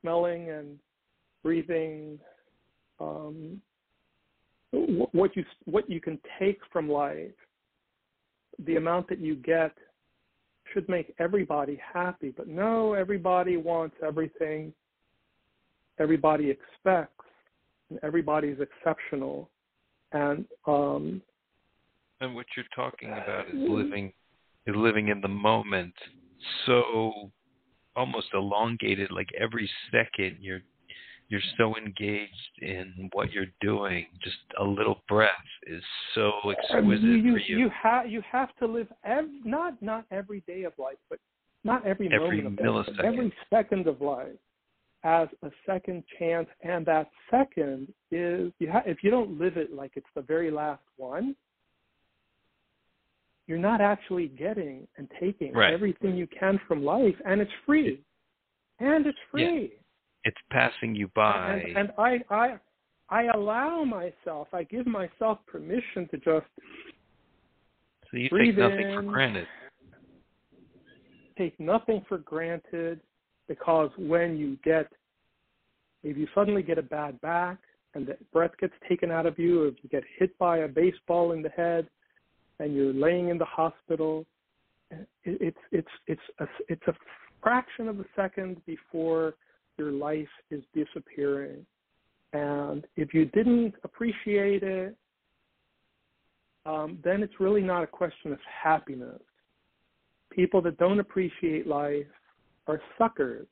[0.00, 0.78] smelling and
[1.42, 2.18] breathing,
[3.00, 3.60] um,
[4.70, 7.30] what you what you can take from life,
[8.66, 9.72] the amount that you get
[10.72, 12.32] should make everybody happy.
[12.34, 14.72] But no, everybody wants everything.
[15.98, 17.26] Everybody expects,
[17.90, 19.50] and everybody's exceptional.
[20.12, 21.22] And um,
[22.20, 24.12] And what you're talking about is living
[24.66, 25.94] is living in the moment.
[26.66, 27.30] So
[27.96, 30.62] almost elongated, like every second you're
[31.28, 32.30] you're so engaged
[32.60, 34.06] in what you're doing.
[34.22, 35.30] Just a little breath
[35.66, 35.82] is
[36.14, 37.58] so exquisite you, you, for you.
[37.58, 41.18] You have you have to live ev- not not every day of life, but
[41.64, 43.04] not every, Every moment of life, millisecond.
[43.04, 44.36] every second of life
[45.04, 49.72] as a second chance, and that second is you ha- if you don't live it
[49.72, 51.34] like it's the very last one,
[53.46, 55.72] you're not actually getting and taking Right.
[55.72, 58.02] everything you can from life, and it's free,
[58.78, 59.72] and it's free.
[60.24, 61.62] It's passing you by.
[61.74, 62.58] And, and I, I,
[63.08, 66.46] I allow myself, I give myself permission to just
[68.10, 69.46] so you take nothing in, for granted.
[71.38, 73.00] Take nothing for granted
[73.48, 74.92] because when you get,
[76.04, 77.58] if you suddenly get a bad back
[77.94, 80.68] and the breath gets taken out of you, or if you get hit by a
[80.68, 81.88] baseball in the head
[82.62, 84.24] and you're laying in the hospital,
[85.24, 86.94] it's it's it's a, it's a
[87.42, 89.34] fraction of a second before
[89.78, 91.66] your life is disappearing.
[92.32, 94.96] And if you didn't appreciate it,
[96.64, 99.20] um, then it's really not a question of happiness.
[100.30, 102.06] People that don't appreciate life
[102.68, 103.48] are suckers.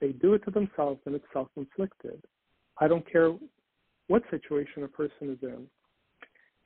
[0.00, 2.22] They do it to themselves and it's self inflicted.
[2.80, 3.34] I don't care
[4.06, 5.66] what situation a person is in.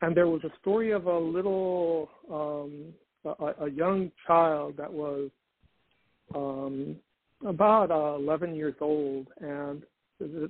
[0.02, 2.94] And there was a story of a little, um,
[3.24, 5.30] a, a young child that was
[6.34, 6.96] um,
[7.44, 9.82] about uh, 11 years old, and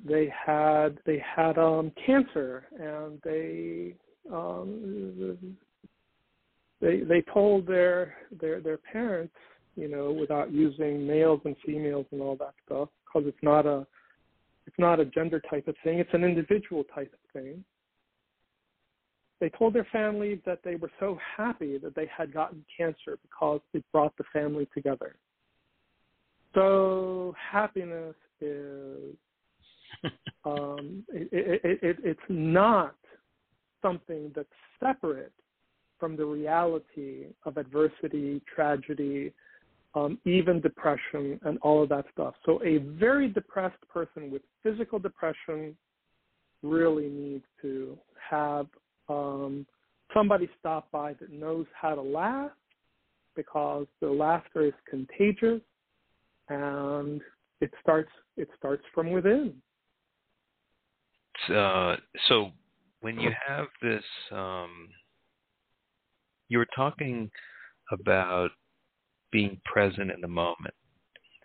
[0.04, 3.94] they had they had um, cancer, and they
[4.32, 5.56] um,
[6.80, 9.34] they they told their their their parents,
[9.76, 13.86] you know, without using males and females and all that stuff, because it's not a
[14.66, 17.64] it's not a gender type of thing; it's an individual type of thing.
[19.40, 23.60] They told their family that they were so happy that they had gotten cancer because
[23.72, 25.16] it brought the family together.
[26.54, 29.14] So happiness is
[30.44, 31.28] um, it,
[31.64, 32.94] it, it, it's not
[33.82, 34.48] something that's
[34.78, 35.32] separate
[35.98, 39.32] from the reality of adversity, tragedy,
[39.94, 42.34] um, even depression, and all of that stuff.
[42.46, 45.76] So a very depressed person with physical depression
[46.62, 47.98] really needs to
[48.30, 48.66] have
[49.10, 49.66] um,
[50.14, 52.50] somebody stop by that knows how to laugh
[53.36, 55.60] because the laughter is contagious
[56.48, 57.20] and
[57.60, 59.54] it starts it starts from within.
[61.54, 61.96] Uh,
[62.28, 62.50] so
[63.00, 64.88] when you have this, um,
[66.48, 67.30] you were talking
[67.92, 68.50] about
[69.32, 70.74] being present in the moment,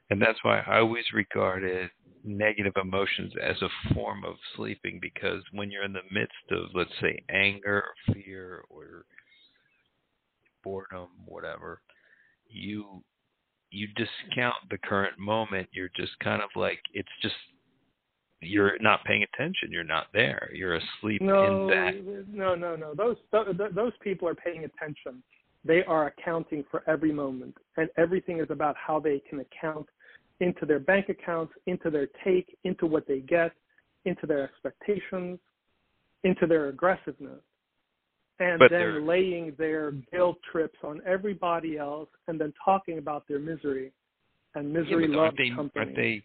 [0.09, 1.89] and that's why I always regarded
[2.23, 6.89] negative emotions as a form of sleeping because when you're in the midst of, let's
[7.01, 9.05] say, anger, fear, or
[10.63, 11.81] boredom, whatever,
[12.49, 13.03] you
[13.71, 15.67] you discount the current moment.
[15.71, 17.35] You're just kind of like it's just
[18.41, 19.71] you're not paying attention.
[19.71, 20.49] You're not there.
[20.53, 22.25] You're asleep no, in that.
[22.31, 22.93] No, no, no.
[22.95, 25.23] Those those people are paying attention.
[25.63, 29.87] They are accounting for every moment, and everything is about how they can account
[30.39, 33.51] into their bank accounts, into their take, into what they get,
[34.05, 35.39] into their expectations,
[36.23, 37.41] into their aggressiveness
[38.39, 43.39] and but then laying their guilt trips on everybody else and then talking about their
[43.39, 43.91] misery.
[44.55, 45.85] And misery yeah, loves they, company.
[45.85, 46.23] Are they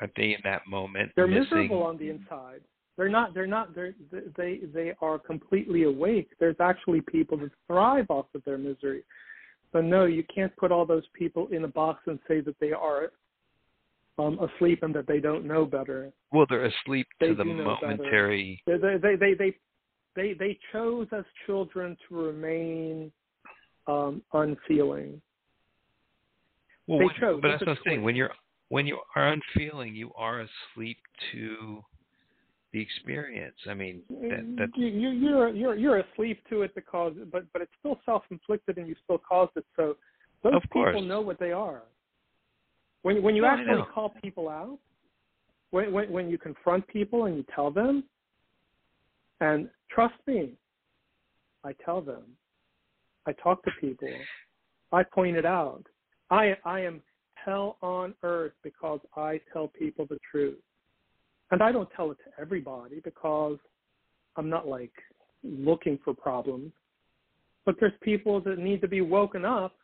[0.00, 1.42] are they in that moment they're missing...
[1.42, 2.60] miserable on the inside.
[2.96, 3.94] They're not they're not they're
[4.36, 6.28] they they are completely awake.
[6.40, 9.04] There's actually people that thrive off of their misery
[9.72, 12.72] but no you can't put all those people in a box and say that they
[12.72, 13.12] are
[14.18, 18.62] um asleep and that they don't know better well they're asleep they to the momentary
[18.66, 19.56] they, they they they
[20.16, 23.12] they they chose as children to remain
[23.86, 25.20] um, unfeeling.
[26.86, 27.38] Well, they when, chose.
[27.42, 28.02] but that's what I'm saying.
[28.02, 28.30] When you're
[28.68, 30.98] when you are unfeeling, you are asleep
[31.32, 31.84] to
[32.72, 33.56] the experience.
[33.68, 37.44] I mean, that, mm, that's you, you, you're you're you're asleep to it because, but
[37.52, 39.64] but it's still self-inflicted, and you still caused it.
[39.76, 39.96] So
[40.42, 41.04] those people course.
[41.04, 41.82] know what they are.
[43.02, 44.78] When when you no, actually call people out,
[45.70, 48.04] when, when when you confront people and you tell them,
[49.40, 50.52] and trust me,
[51.64, 52.22] I tell them.
[53.26, 54.08] I talk to people.
[54.92, 55.84] I point it out.
[56.30, 57.00] I I am
[57.34, 60.58] hell on earth because I tell people the truth.
[61.50, 63.58] And I don't tell it to everybody because
[64.36, 64.92] I'm not like
[65.44, 66.72] looking for problems.
[67.64, 69.74] But there's people that need to be woken up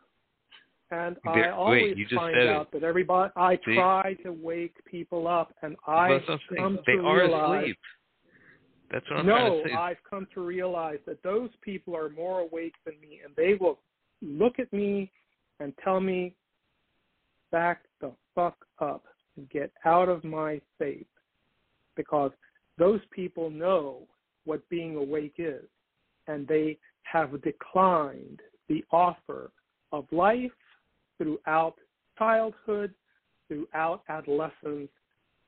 [0.92, 2.80] and I always wait, find out it.
[2.80, 3.74] that everybody I See?
[3.74, 6.18] try to wake people up and I
[6.56, 7.78] come they to are realize asleep.
[8.90, 9.74] That's what I'm no, trying to say.
[9.74, 13.78] I've come to realize that those people are more awake than me, and they will
[14.20, 15.10] look at me
[15.60, 16.34] and tell me,
[17.50, 19.04] back the fuck up
[19.36, 21.04] and get out of my face.
[21.96, 22.30] Because
[22.78, 24.08] those people know
[24.44, 25.64] what being awake is,
[26.26, 29.50] and they have declined the offer
[29.92, 30.50] of life
[31.18, 31.74] throughout
[32.18, 32.94] childhood,
[33.48, 34.88] throughout adolescence.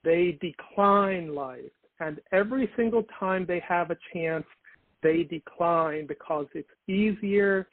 [0.05, 4.45] They decline life and every single time they have a chance,
[5.03, 7.69] they decline because it's easier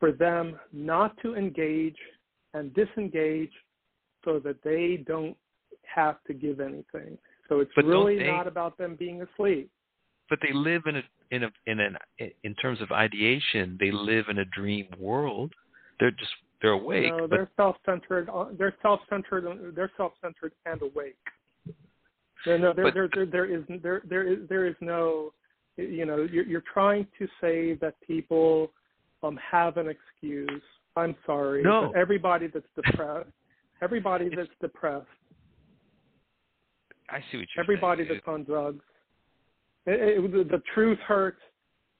[0.00, 1.96] for them not to engage
[2.54, 3.52] and disengage
[4.24, 5.36] so that they don't
[5.82, 7.16] have to give anything.
[7.48, 9.70] So it's But really they- not about them being asleep.
[10.30, 11.96] but they live in a in a in an
[12.42, 15.52] in terms of ideation they live in a dream world
[16.00, 18.30] they're just they're awake no, they're self-centered.
[18.30, 19.74] uh, They're self-centered.
[19.76, 21.18] They're self-centered and awake.
[22.46, 25.32] No, no, there, But- there, there, there is, there, there is, there is no,
[25.76, 28.72] you know, you're, you're trying to say that people
[29.22, 30.62] um have an excuse.
[30.96, 31.62] I'm sorry.
[31.62, 31.92] No.
[31.96, 33.28] everybody that's depressed,
[33.82, 35.06] everybody that's depressed,
[37.10, 38.14] i see what you're everybody saying.
[38.14, 38.84] that's on drugs,
[39.86, 41.40] it, it, the, truth hurts,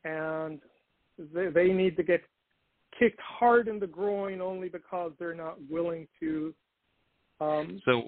[0.04, 0.60] and
[1.34, 2.22] they, they need to get
[2.98, 6.54] kicked hard in the groin only because they're not willing to.
[7.40, 8.04] Um, so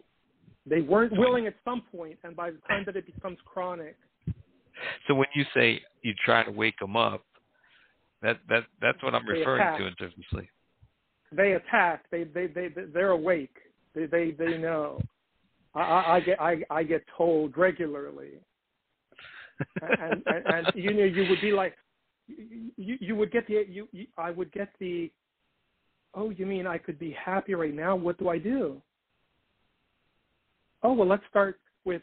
[0.65, 3.97] they weren't willing at some point, and by the time that it becomes chronic,
[5.09, 7.25] so when you say you try to wake them up
[8.23, 9.79] that that that's what i'm referring attack.
[9.79, 10.49] to in terms of sleep
[11.33, 12.05] they attack.
[12.11, 13.57] They they they they're awake.
[13.95, 15.01] They they they know.
[15.77, 18.33] I, I get I I get told regularly,
[19.83, 21.75] and, and and you know you would be like,
[22.29, 25.11] you you would get the you, you I would get the,
[26.15, 27.95] oh you mean I could be happy right now?
[27.95, 28.81] What do I do?
[30.83, 32.03] Oh well, let's start with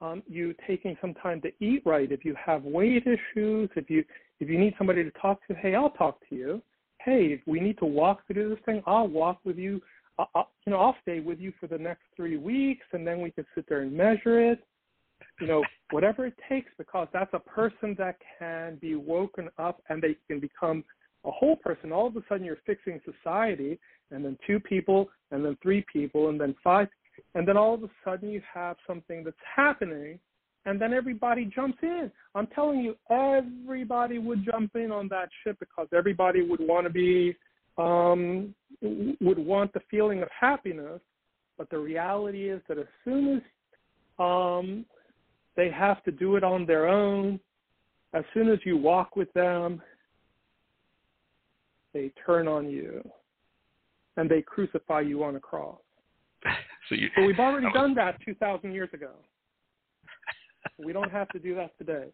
[0.00, 2.10] um, you taking some time to eat right.
[2.10, 4.04] If you have weight issues, if you
[4.40, 6.62] if you need somebody to talk to, hey, I'll talk to you.
[6.98, 9.80] Hey, we need to walk through this thing, I'll walk with you.
[10.18, 13.20] I, I, you know, I'll stay with you for the next three weeks, and then
[13.20, 14.64] we can sit there and measure it.
[15.40, 20.02] You know, whatever it takes, because that's a person that can be woken up and
[20.02, 20.84] they can become
[21.24, 21.92] a whole person.
[21.92, 23.78] All of a sudden, you're fixing society,
[24.10, 26.88] and then two people, and then three people, and then five,
[27.34, 30.18] and then all of a sudden you have something that's happening
[30.66, 32.10] and then everybody jumps in.
[32.34, 36.92] I'm telling you, everybody would jump in on that ship because everybody would want to
[36.92, 37.34] be,
[37.78, 38.54] um,
[39.20, 41.00] would want the feeling of happiness.
[41.58, 43.42] But the reality is that as soon as
[44.18, 44.84] um,
[45.56, 47.40] they have to do it on their own,
[48.12, 49.80] as soon as you walk with them,
[51.94, 53.02] they turn on you
[54.18, 55.78] and they crucify you on a cross.
[56.88, 59.12] so you So we've already was- done that 2,000 years ago.
[60.78, 62.08] We don't have to do that today.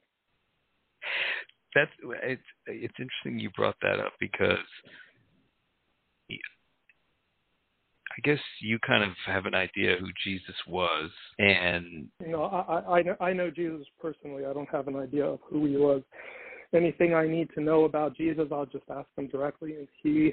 [1.74, 1.90] that's
[2.22, 4.58] it's it's interesting you brought that up because
[8.12, 12.58] I guess you kind of have an idea who Jesus was, and You know, I,
[12.58, 14.44] I, I know, I know Jesus personally.
[14.44, 16.02] I don't have an idea of who he was.
[16.74, 20.32] Anything I need to know about Jesus, I'll just ask him directly, and he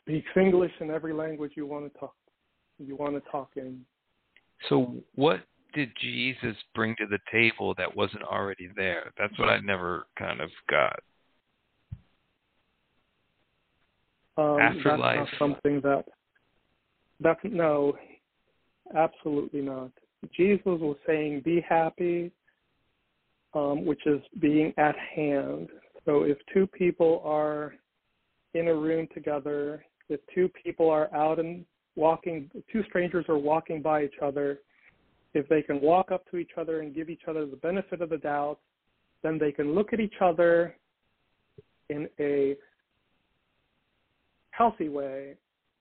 [0.00, 2.14] speaks English in every language you want to talk.
[2.78, 3.84] You want to talk in.
[4.68, 5.40] so what
[5.74, 9.12] did Jesus bring to the table that wasn't already there?
[9.18, 11.00] That's what I never kind of got.
[14.36, 15.18] Um, Afterlife.
[15.18, 16.04] That's not something that.
[17.22, 17.96] That's no,
[18.96, 19.90] absolutely not.
[20.36, 22.32] Jesus was saying, "Be happy,"
[23.54, 25.68] um, which is being at hand.
[26.04, 27.74] So if two people are
[28.54, 31.64] in a room together, if two people are out and
[31.96, 34.60] walking, two strangers are walking by each other,
[35.34, 38.10] if they can walk up to each other and give each other the benefit of
[38.10, 38.58] the doubt,
[39.22, 40.76] then they can look at each other
[41.88, 42.56] in a
[44.50, 45.36] healthy way.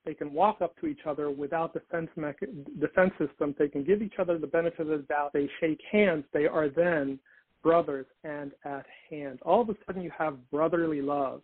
[0.05, 3.55] They can walk up to each other without defense mecha- defense systems.
[3.59, 5.31] They can give each other the benefit of the doubt.
[5.33, 6.23] They shake hands.
[6.33, 7.19] They are then
[7.61, 9.39] brothers and at hand.
[9.43, 11.41] All of a sudden, you have brotherly love,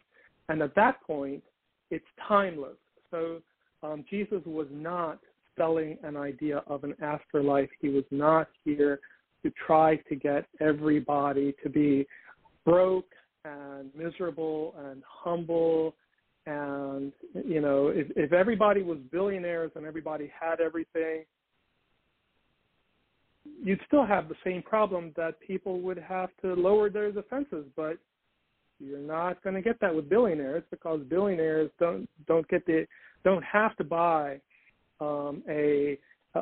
[0.50, 1.44] and at that point,
[1.92, 2.78] it's timeless.
[3.12, 3.42] So
[3.84, 5.20] um, Jesus was not
[5.58, 7.70] selling an idea of an afterlife.
[7.80, 9.00] He was not here
[9.44, 12.08] to try to get everybody to be
[12.66, 13.12] broke
[13.46, 15.96] and miserable and humble
[16.48, 17.12] and
[17.46, 21.24] you know if if everybody was billionaires and everybody had everything
[23.64, 27.66] you'd still have the same problem that people would have to lower their defenses.
[27.76, 27.98] But
[28.80, 32.86] you're not going to get that with billionaires because billionaires don't don't get the
[33.24, 34.40] don't have to buy
[35.00, 35.98] um a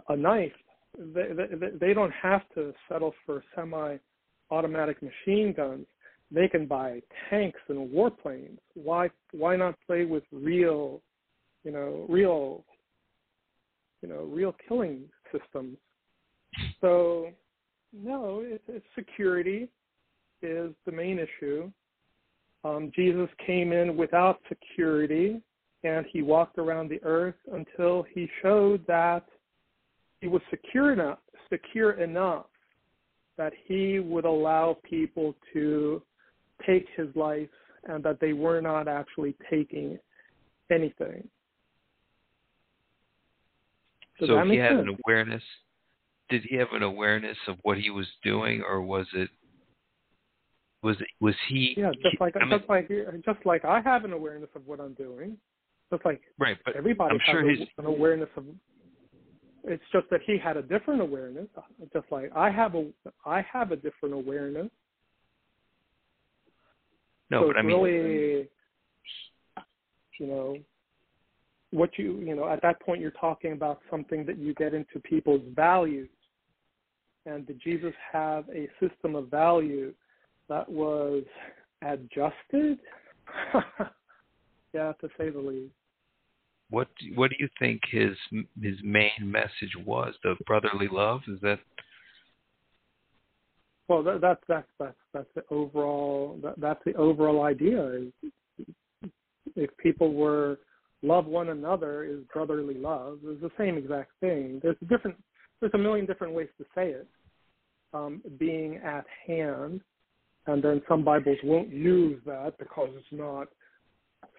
[0.10, 0.52] a knife.
[0.98, 3.98] They, they they don't have to settle for semi
[4.52, 5.88] automatic machine guns
[6.32, 8.58] they can buy tanks and warplanes.
[8.74, 11.02] Why why not play with real,
[11.64, 12.64] you know, real,
[14.02, 15.78] you know, real killing systems?
[16.82, 17.30] So,
[17.94, 19.70] no, it, it's security
[20.42, 21.72] is the main issue.
[22.64, 25.42] Um, Jesus came in without security,
[25.84, 29.26] and he walked around the earth until he showed that
[30.22, 31.20] he was secure enough,
[31.50, 32.48] secure enough
[33.38, 36.02] that he would allow people to
[36.66, 37.50] take his life
[37.86, 39.98] and that they were not actually taking
[40.72, 41.28] anything.
[44.20, 44.88] Does so he had sense?
[44.88, 45.44] an awareness.
[46.30, 49.30] did he have an awareness of what he was doing, or was it
[50.82, 51.76] was it was he?
[51.78, 52.90] Yeah, just like I mean, just like
[53.26, 55.38] just like I have an awareness of what I'm doing,
[55.92, 58.46] just like right, but everybody I'm has sure a, an awareness of.
[59.68, 61.48] It's just that he had a different awareness,
[61.92, 62.88] just like I have a
[63.26, 64.70] I have a different awareness.
[67.30, 68.50] No, so but I it's mean, really,
[70.20, 70.58] you know,
[71.72, 75.00] what you you know at that point you're talking about something that you get into
[75.00, 76.10] people's values,
[77.26, 79.94] and did Jesus have a system of value
[80.50, 81.24] that was
[81.82, 82.80] adjusted?
[84.74, 85.74] yeah, to say the least.
[86.70, 88.16] what what do you think his
[88.62, 90.14] his main message was?
[90.24, 91.60] The brotherly love is that
[93.88, 97.86] Well, that, that's that's that's that's the overall that, that's the overall idea.
[97.94, 98.14] Is
[99.56, 100.58] if people were
[101.04, 103.20] love one another is brotherly love.
[103.24, 104.60] It's the same exact thing.
[104.64, 105.18] There's a different
[105.60, 107.08] there's a million different ways to say it.
[107.94, 109.80] Um, being at hand,
[110.48, 113.48] and then some Bibles won't use that because it's not.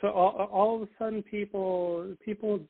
[0.02, 2.60] So all, all of a sudden, people people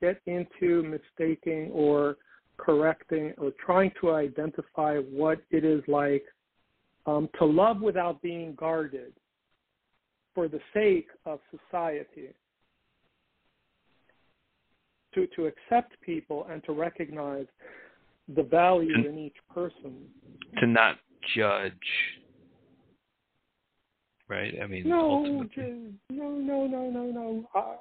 [0.00, 2.16] get into mistaking or
[2.62, 6.24] correcting or trying to identify what it is like
[7.06, 9.12] um, to love without being guarded
[10.34, 12.28] for the sake of society.
[15.14, 17.44] To, to accept people and to recognize
[18.34, 20.06] the value And- in each person.
[20.58, 20.96] to not
[21.36, 21.72] judge,
[24.28, 24.54] right?
[24.62, 27.48] I mean, No, Je- no, no, no, no, no.
[27.54, 27.76] Uh,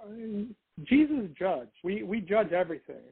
[0.83, 1.71] Jesus judged.
[1.83, 3.05] We we judge everything.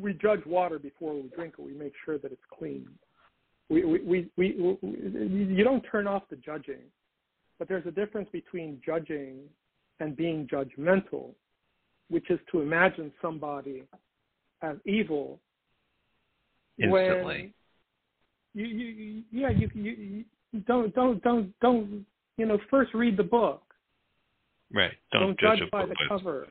[0.00, 1.62] We judge water before we drink it.
[1.62, 2.88] We make sure that it's clean.
[3.68, 6.82] We we, we we we you don't turn off the judging,
[7.58, 9.40] but there's a difference between judging
[10.00, 11.34] and being judgmental,
[12.08, 13.82] which is to imagine somebody
[14.62, 15.40] as evil
[16.78, 17.52] instantly.
[18.54, 22.06] you, you, you yeah you, you you don't don't don't don't
[22.36, 23.62] you know first read the book
[24.72, 24.92] Right.
[25.12, 26.46] Don't, judge, a by the cover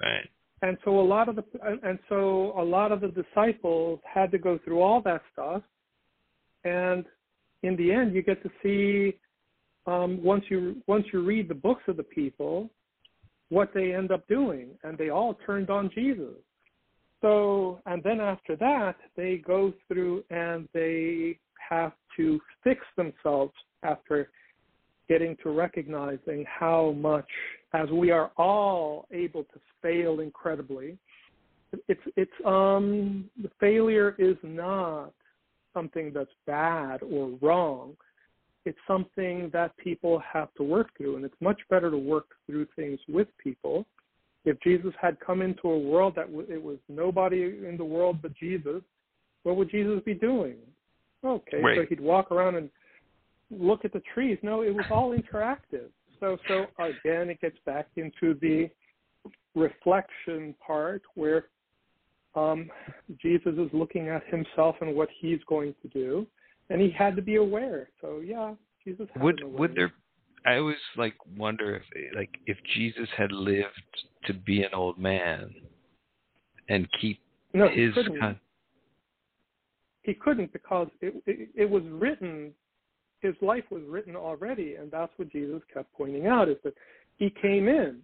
[0.00, 0.28] Right.
[0.62, 1.44] And so a lot of the
[1.82, 5.62] and- so a lot of the disciples had to go through all that stuff.
[6.64, 7.04] And
[7.62, 9.18] in the end you get to see
[9.86, 12.70] um once you once you read the books of the people
[13.48, 14.68] what they end up doing.
[14.84, 16.36] And they all turned on Jesus.
[17.22, 21.38] So and then after that they go through and they
[21.68, 24.30] have to fix themselves after
[25.10, 27.28] getting to recognizing how much
[27.74, 30.96] as we are all able to fail incredibly
[31.88, 35.12] it's it's um the failure is not
[35.72, 37.96] something that's bad or wrong.
[38.64, 42.66] It's something that people have to work through and it's much better to work through
[42.76, 43.86] things with people.
[44.44, 48.20] If jesus had come into a world that w- it was nobody in the world
[48.22, 48.82] but jesus
[49.42, 50.56] what would jesus be doing?
[51.24, 52.70] Okay so he'd walk around and
[53.50, 57.88] look at the trees no it was all interactive so so again it gets back
[57.96, 58.68] into the
[59.54, 61.46] reflection part where
[62.34, 62.70] um,
[63.20, 66.26] Jesus is looking at himself and what he's going to do,
[66.68, 67.88] and he had to be aware.
[68.00, 68.54] So yeah,
[68.84, 69.08] Jesus.
[69.14, 69.92] Had Would would there?
[70.46, 73.66] I always like wonder if like if Jesus had lived
[74.26, 75.54] to be an old man
[76.68, 77.20] and keep
[77.52, 78.20] No, he his couldn't.
[78.20, 78.36] kind.
[80.02, 82.52] He couldn't because it, it it was written.
[83.20, 86.74] His life was written already, and that's what Jesus kept pointing out: is that
[87.18, 88.00] he came in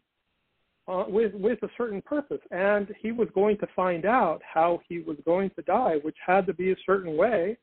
[0.89, 5.01] uh, with with a certain purpose, and he was going to find out how he
[5.01, 7.57] was going to die, which had to be a certain way,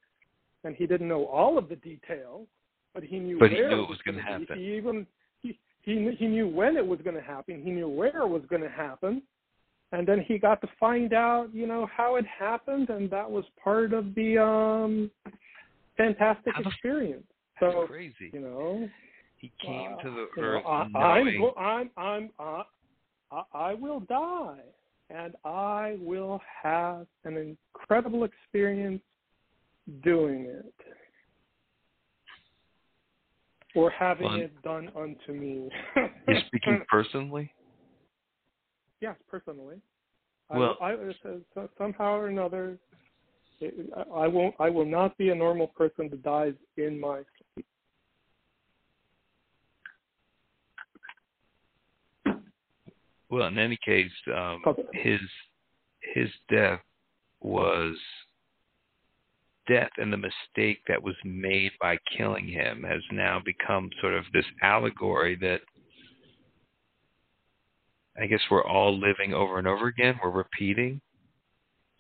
[0.64, 2.48] and he didn't know all of the details,
[2.94, 4.58] but he knew But he knew it was going gonna happen.
[4.58, 5.08] He even
[5.42, 7.62] he he he knew when it was going to happen.
[7.62, 9.22] He knew where it was going to happen,
[9.92, 13.46] and then he got to find out, you know, how it happened, and that was
[13.64, 15.12] part of the um
[15.98, 17.26] fantastic experience.
[17.62, 18.32] That's So crazy.
[18.34, 18.90] you know,
[19.38, 22.64] He came uh, to the you know, earth I, I'm, I'm, I'm, uh,
[23.32, 24.60] I, I will die,
[25.10, 29.02] and I will have an incredible experience
[30.04, 30.74] doing it,
[33.76, 35.70] or having Well, it done unto me.
[36.28, 37.52] You're speaking personally.
[39.02, 39.78] yes, personally.
[40.50, 41.16] Well- I, I,
[41.56, 42.78] so- somehow or another,
[44.14, 44.56] I won't.
[44.60, 47.22] I will not be a normal person that dies in my
[47.54, 47.66] sleep.
[53.34, 54.84] Well, in any case, um, Okay.
[54.94, 55.20] his
[56.14, 56.82] his death
[57.42, 57.98] was
[59.68, 64.26] death, and the mistake that was made by killing him has now become sort of
[64.34, 65.62] this allegory that
[68.22, 70.20] I guess we're all living over and over again.
[70.24, 71.02] We're repeating.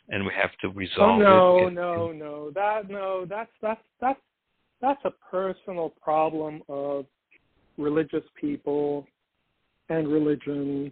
[0.09, 1.73] and we have to Oh resolve no, it.
[1.73, 2.51] no, no.
[2.51, 4.19] That no, that's that's that's
[4.81, 7.05] that's a personal problem of
[7.77, 9.07] religious people
[9.89, 10.91] and religion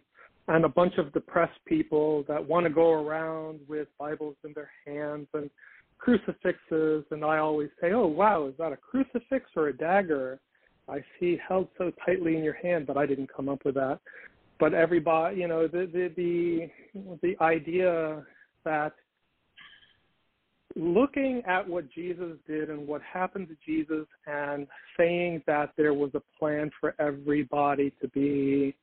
[0.52, 4.69] and a bunch of depressed people that want to go around with Bibles in their
[4.86, 5.49] hands and
[5.98, 10.40] crucifixes and I always say, "Oh, wow, is that a crucifix or a dagger?"
[10.90, 13.99] I see held so tightly in your hand, but I didn't come up with that.
[14.60, 18.26] But everybody, you know, the the the, the idea
[18.65, 18.94] that
[20.76, 24.68] looking at what Jesus did and what happened to Jesus and
[24.98, 28.76] saying that there was a plan for everybody to be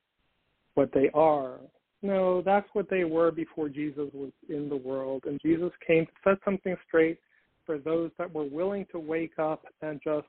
[0.78, 1.58] what they are.
[2.02, 5.24] No, that's what they were before Jesus was in the world.
[5.26, 7.18] And Jesus came to set something straight
[7.66, 10.28] for those that were willing to wake up and just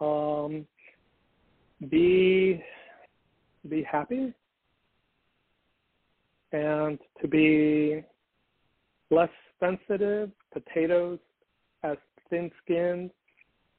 [0.00, 0.64] um,
[1.90, 2.62] be
[3.68, 4.32] be happy
[6.52, 8.04] and to be
[9.10, 11.18] less sensitive, potatoes
[11.82, 11.96] as
[12.30, 13.10] thin skinned,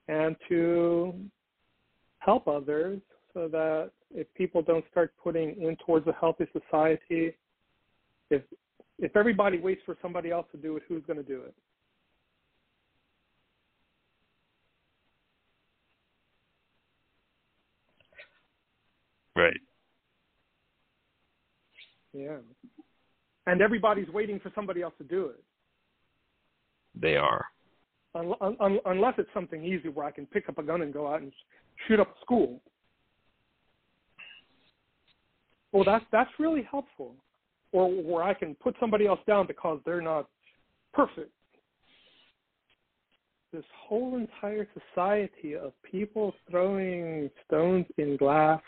[0.09, 1.13] and to
[2.19, 2.99] help others
[3.33, 7.35] so that if people don't start putting in towards a healthy society,
[8.29, 8.41] if
[8.99, 11.53] if everybody waits for somebody else to do it, who's going to do it?
[19.35, 19.59] Right.
[22.13, 22.37] Yeah.
[23.47, 25.43] And everybody's waiting for somebody else to do it.
[26.95, 27.45] They are.
[28.15, 31.07] Un- un- unless it's something easy where I can pick up a gun and go
[31.11, 31.33] out and
[31.87, 32.61] shoot up a school.
[35.73, 37.15] Well, that's that's really helpful.
[37.71, 40.29] Or where I can put somebody else down because they're not
[40.93, 41.31] perfect.
[43.51, 48.61] This whole entire society of people throwing stones in glass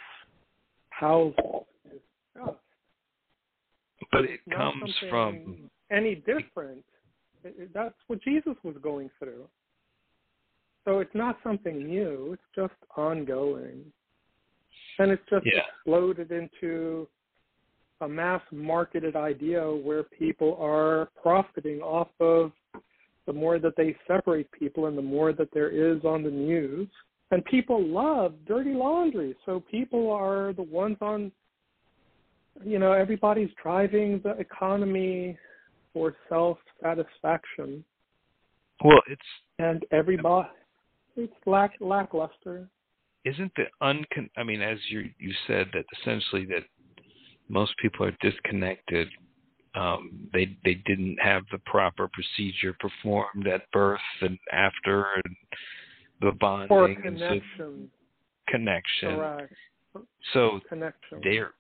[0.89, 1.35] houses
[1.85, 2.01] is
[2.35, 2.57] just
[4.11, 6.83] But it comes from any different.
[7.73, 9.47] That's what Jesus was going through.
[10.83, 12.33] So it's not something new.
[12.33, 13.83] It's just ongoing,
[14.99, 15.59] and it's just Yeah.
[15.59, 17.07] exploded into
[18.01, 22.51] a mass marketed idea where people are profiting off of
[23.25, 26.89] the more that they separate people and the more that there is on the news.
[27.31, 31.31] And people love dirty laundry, so people are the ones on
[32.63, 35.37] you know, everybody's driving the economy
[35.93, 37.83] for self satisfaction,
[38.83, 39.21] well, it's
[39.59, 40.49] and everybody
[41.15, 42.67] it's lack lackluster.
[43.25, 46.63] Isn't the uncon I mean, as you you said that essentially that
[47.49, 49.07] most people are disconnected.
[49.75, 55.35] Um, they they didn't have the proper procedure performed at birth and after, and
[56.21, 57.91] the bonding For and so- connection,
[58.47, 59.09] connection.
[59.17, 59.53] correct.
[60.33, 61.21] So Connection.
[61.23, 61.53] they're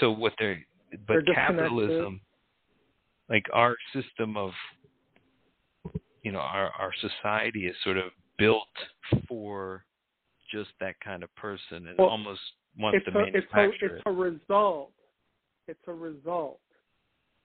[0.00, 0.64] so what they're
[1.06, 2.20] but They're capitalism
[3.28, 4.52] like our system of
[6.22, 8.66] you know our our society is sort of built
[9.28, 9.84] for
[10.50, 12.40] just that kind of person and Well, almost
[12.78, 14.92] wants to a, it's a manufacture it's a result.
[15.66, 16.60] It's a result.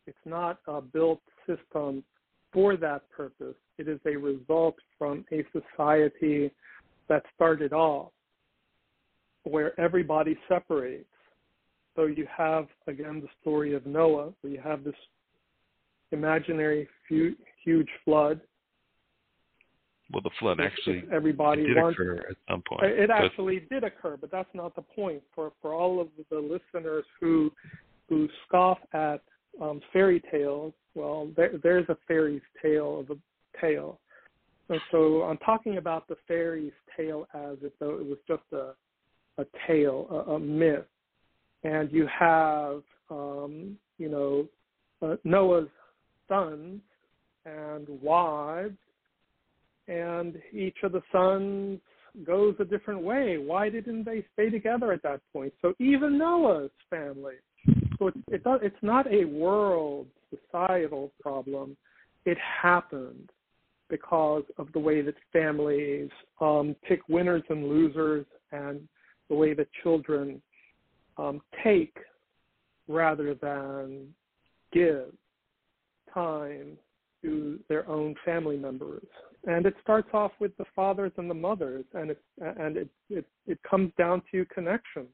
[0.08, 2.04] It's not a built system
[2.52, 3.56] for that purpose.
[3.78, 6.52] It is a result from a society
[7.10, 8.12] that started off
[9.44, 11.06] where everybody separates.
[11.96, 14.96] So you have again the story of Noah, where you have this
[16.12, 18.42] imaginary huge flood.
[20.12, 23.84] Well the flood actually everybody did wants occur at some point it but- actually did
[23.84, 25.22] occur, but that's not the point.
[25.34, 27.52] For for all of the listeners who
[28.10, 29.22] who scoff at
[29.62, 34.00] um, fairy tales, well, there, there's a fairy's tale of a tale.
[34.70, 38.74] And so I'm talking about the fairy's tale as if though it was just a
[39.42, 40.86] a tale, a, a myth.
[41.64, 44.48] And you have, um, you know,
[45.02, 45.70] uh, Noah's
[46.28, 46.82] sons
[47.46, 48.78] and wives,
[49.88, 51.80] and each of the sons
[52.26, 53.38] goes a different way.
[53.38, 55.54] Why didn't they stay together at that point?
[55.62, 57.36] So even Noah's family.
[58.00, 61.78] So it's not a world societal problem.
[62.26, 63.30] It happened
[63.90, 66.10] because of the way that families
[66.42, 68.88] um, pick winners and losers, and
[69.30, 70.42] the way that children
[71.18, 71.96] um, take
[72.88, 74.08] rather than
[74.72, 75.12] give
[76.14, 76.78] time
[77.22, 79.06] to their own family members.
[79.46, 83.26] And it starts off with the fathers and the mothers, and it and it it,
[83.46, 85.08] it comes down to connection.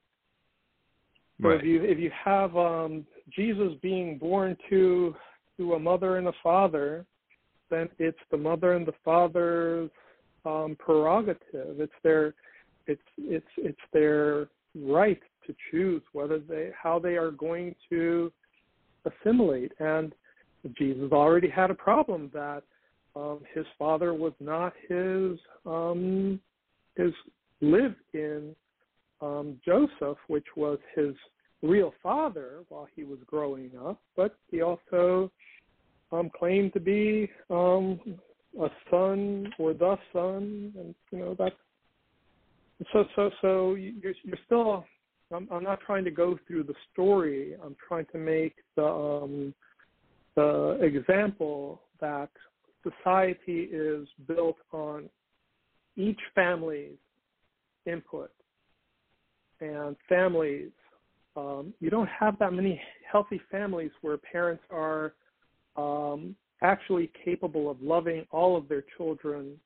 [1.41, 5.15] So right if you if you have um, Jesus being born to
[5.57, 7.05] to a mother and a father,
[7.71, 9.89] then it's the mother and the father's
[10.45, 11.79] um, prerogative.
[11.79, 12.35] It's their
[12.85, 18.31] it's it's it's their right to choose whether they how they are going to
[19.05, 20.13] assimilate and
[20.77, 22.63] Jesus already had a problem that
[23.15, 26.39] um, his father was not his um,
[26.95, 27.11] his
[27.61, 28.55] live in
[29.21, 31.13] um, Joseph, which was his
[31.61, 35.31] real father while he was growing up, but he also
[36.11, 37.99] um, claimed to be um,
[38.59, 41.53] a son or the son, and you know that.
[42.91, 44.85] so so so you're you're still.
[45.31, 47.55] I'm, I'm not trying to go through the story.
[47.63, 49.53] I'm trying to make the um,
[50.35, 52.31] the example that
[52.83, 55.09] society is built on
[55.95, 56.97] each family's
[57.85, 58.31] input
[59.61, 60.71] and families.
[61.35, 65.13] Um, you don't have that many healthy families where parents are
[65.75, 69.57] um, actually capable of loving all of their children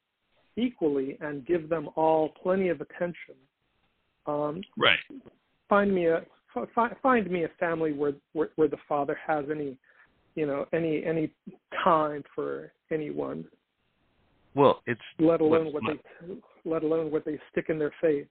[0.55, 3.35] equally and give them all plenty of attention.
[4.25, 4.99] Um, right.
[5.69, 6.23] Find me a
[7.01, 9.75] find me a family where, where where the father has any
[10.35, 11.31] you know any any
[11.83, 13.45] time for anyone.
[14.55, 18.27] Well, it's let alone what my, they let alone what they stick in their face.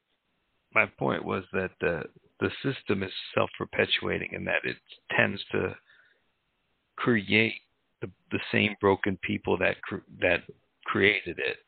[0.74, 2.02] My point was that the
[2.40, 4.76] the system is self perpetuating in that it
[5.16, 5.74] tends to
[6.96, 7.54] create
[8.00, 9.76] the the same broken people that
[10.20, 10.42] that
[10.84, 11.58] created it.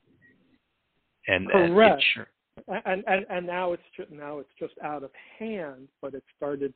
[1.27, 2.03] And correct.
[2.17, 6.23] It, and, and and now it's just, now it's just out of hand, but it
[6.37, 6.73] started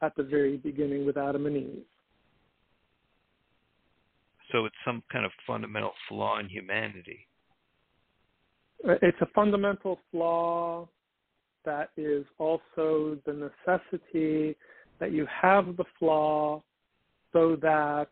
[0.00, 1.84] at the very beginning with Adam and Eve.
[4.50, 7.26] So it's some kind of fundamental flaw in humanity.
[8.86, 10.88] Uh, it's a fundamental flaw
[11.64, 13.32] that is also the
[13.66, 14.56] necessity
[14.98, 16.62] that you have the flaw
[17.32, 18.08] so that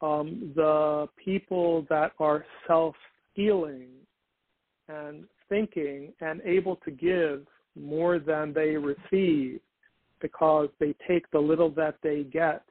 [0.00, 2.94] um, the people that are self
[3.34, 3.88] healing
[4.88, 7.46] and thinking and able to give
[7.78, 9.60] more than they receive
[10.20, 12.62] because they take the little that they get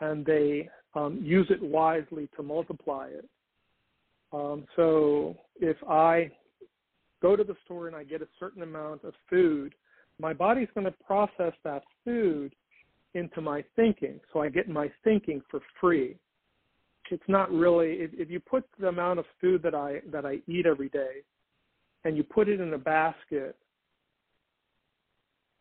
[0.00, 0.68] and they
[0.98, 3.28] um, use it wisely to multiply it.
[4.32, 6.30] Um, so if I
[7.22, 9.74] go to the store and I get a certain amount of food,
[10.20, 12.54] my body's going to process that food
[13.14, 14.20] into my thinking.
[14.32, 16.16] So I get my thinking for free.
[17.10, 20.40] It's not really if, if you put the amount of food that I that I
[20.46, 21.22] eat every day
[22.04, 23.56] and you put it in a basket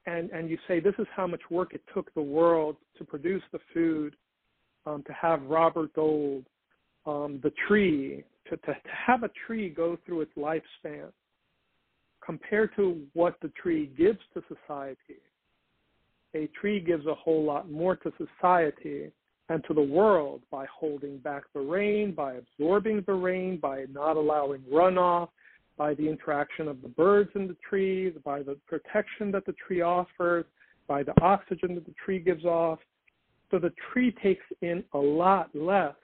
[0.05, 3.43] and and you say this is how much work it took the world to produce
[3.53, 4.17] the food
[4.87, 6.45] um, to have Robert Gold,
[7.05, 11.11] um, the tree, to, to, to have a tree go through its lifespan
[12.25, 15.21] compared to what the tree gives to society.
[16.35, 19.11] A tree gives a whole lot more to society
[19.49, 24.17] and to the world by holding back the rain, by absorbing the rain, by not
[24.17, 25.29] allowing runoff,
[25.77, 29.81] by the interaction of the birds in the trees, by the protection that the tree
[29.81, 30.45] offers,
[30.87, 32.79] by the oxygen that the tree gives off,
[33.49, 35.95] so the tree takes in a lot less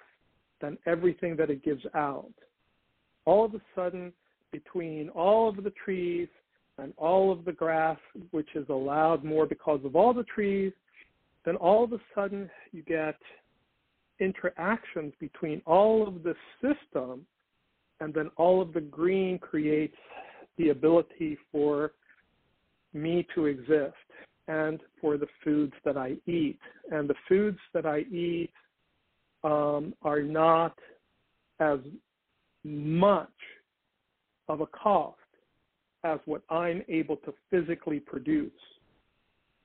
[0.62, 2.32] than everything that it gives out.
[3.26, 4.14] All of a sudden,
[4.52, 6.30] between all of the trees
[6.78, 7.98] and all of the grass,
[8.32, 10.72] which is allowed more because of all the trees,
[11.46, 13.18] then all of a sudden you get
[14.20, 17.26] interactions between all of the system,
[18.00, 19.98] and then all of the green creates
[20.58, 21.92] the ability for
[22.94, 23.96] me to exist
[24.48, 26.60] and for the foods that I eat.
[26.92, 28.52] And the foods that I eat
[29.44, 30.78] um, are not
[31.60, 31.80] as
[32.64, 33.30] much
[34.50, 35.18] of a cost
[36.04, 38.52] as what I'm able to physically produce.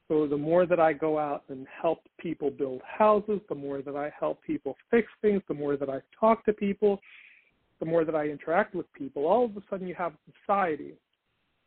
[0.09, 3.95] So the more that I go out and help people build houses, the more that
[3.95, 7.01] I help people fix things, the more that I talk to people,
[7.79, 10.95] the more that I interact with people, all of a sudden you have a society.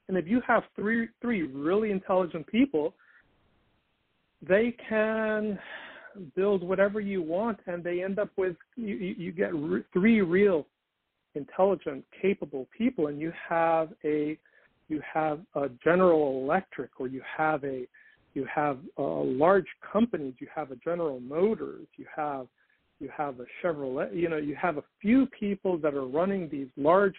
[0.08, 2.94] And if you have three three really intelligent people
[4.48, 5.60] they can
[6.36, 10.68] build whatever you want, and they end up with you, you get re- three real
[11.36, 14.38] intelligent, capable people, and you have a
[14.90, 17.88] you have a General Electric, or you have a
[18.34, 22.48] you have a large companies, you have a General Motors, you have
[23.00, 26.68] you have a Chevrolet, you know, you have a few people that are running these
[26.78, 27.16] large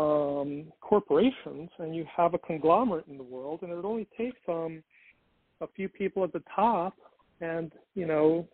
[0.00, 4.82] um, corporations, and you have a conglomerate in the world, and it only takes um,
[5.60, 6.94] a few people at the top,
[7.40, 8.46] and you know,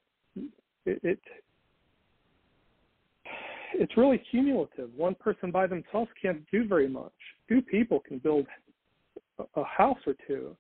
[0.84, 1.20] it, it
[3.74, 4.90] it's really cumulative.
[4.96, 7.12] One person by themselves can't do very much.
[7.48, 8.46] Two people can build
[9.38, 10.56] a house or two.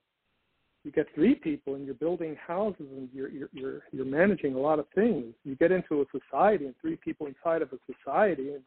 [0.84, 4.58] You get three people and you're building houses and you're you're you're, you're managing a
[4.58, 5.34] lot of things.
[5.44, 8.62] You get into a society and three people inside of a society and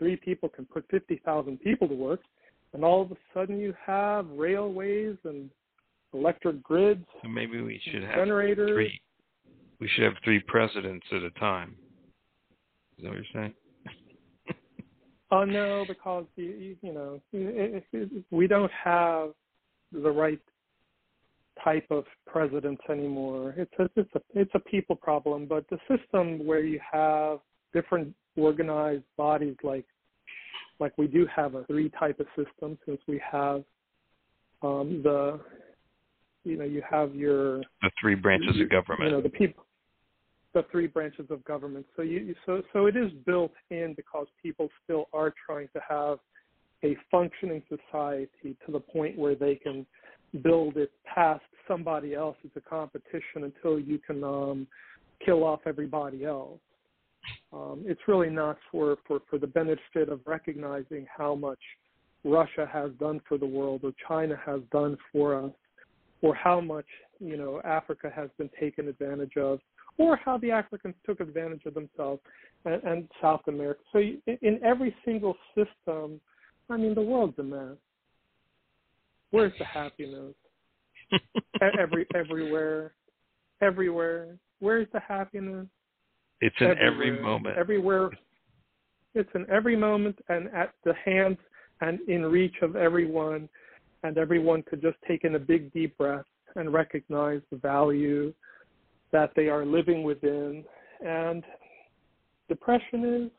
[0.00, 2.20] three people can put 50,000 people to work
[2.72, 5.50] and all of a sudden you have railways and
[6.12, 7.04] electric grids.
[7.22, 8.70] So maybe we should have generators.
[8.70, 9.00] three
[9.80, 11.74] we should have three presidents at a time.
[12.98, 13.54] Is that what you're saying?
[15.32, 19.30] Oh no, because you, you know it, it, we don't have
[19.92, 20.40] the right
[21.62, 23.54] type of presidents anymore.
[23.56, 25.46] It's a, it's a it's a people problem.
[25.46, 27.38] But the system where you have
[27.72, 29.86] different organized bodies, like
[30.78, 33.62] like we do have a three type of system, since we have
[34.62, 35.40] um, the
[36.44, 39.10] you know you have your the three branches of government.
[39.10, 39.64] You know the people
[40.52, 41.86] the three branches of government.
[41.96, 46.18] So you so so it is built in because people still are trying to have
[46.82, 49.86] a functioning society to the point where they can
[50.42, 54.66] build it past somebody else as a competition until you can um,
[55.24, 56.58] kill off everybody else.
[57.52, 61.58] Um, it's really not for, for, for the benefit of recognizing how much
[62.24, 65.52] Russia has done for the world or China has done for us
[66.22, 66.84] or how much
[67.18, 69.58] you know Africa has been taken advantage of
[69.98, 72.20] or how the Africans took advantage of themselves
[72.64, 73.80] and, and South America.
[73.92, 76.20] So in every single system,
[76.68, 77.76] I mean, the world's a mess.
[79.30, 80.34] Where's the happiness?
[81.78, 82.92] every everywhere,
[83.60, 84.36] everywhere.
[84.60, 85.66] Where's the happiness?
[86.40, 86.86] It's in everywhere.
[86.86, 87.58] every moment.
[87.58, 88.10] Everywhere.
[89.14, 91.38] It's in every moment and at the hands
[91.80, 93.48] and in reach of everyone,
[94.02, 96.24] and everyone could just take in a big deep breath
[96.56, 98.32] and recognize the value
[99.12, 100.64] that they are living within.
[101.04, 101.42] And
[102.48, 103.30] depression is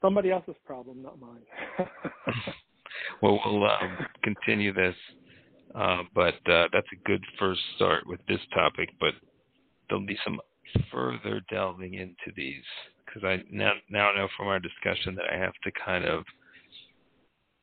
[0.00, 1.42] somebody else's problem, not mine.
[3.22, 4.94] well, we'll um, continue this,
[5.74, 8.88] uh, but uh, that's a good first start with this topic.
[9.00, 9.14] But
[9.88, 10.40] there'll be some
[10.92, 12.64] further delving into these
[13.04, 16.24] because I now now know from our discussion that I have to kind of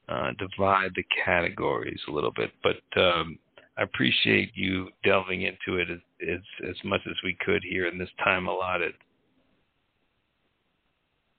[0.09, 2.51] uh, divide the categories a little bit.
[2.63, 3.37] But um,
[3.77, 7.97] I appreciate you delving into it as, as, as much as we could here in
[7.97, 8.93] this time allotted.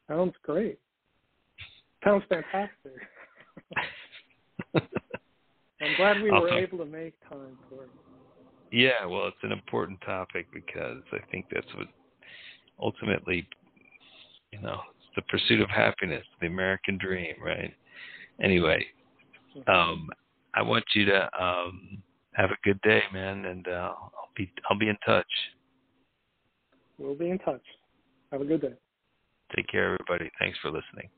[0.08, 0.78] Sounds great.
[2.04, 2.92] Sounds fantastic.
[5.80, 7.90] I'm glad we were able to make time for it.
[8.76, 11.86] Yeah, well, it's an important topic because I think that's what
[12.78, 13.48] ultimately,
[14.52, 14.80] you know,
[15.14, 17.72] the pursuit of happiness, the American dream, right?
[18.38, 18.84] Anyway,
[19.66, 20.10] um,
[20.52, 24.78] I want you to um, have a good day, man, and uh, I'll be I'll
[24.78, 25.24] be in touch.
[26.98, 27.64] We'll be in touch.
[28.30, 28.74] Have a good day.
[29.56, 30.30] Take care, everybody.
[30.38, 31.08] Thanks for listening.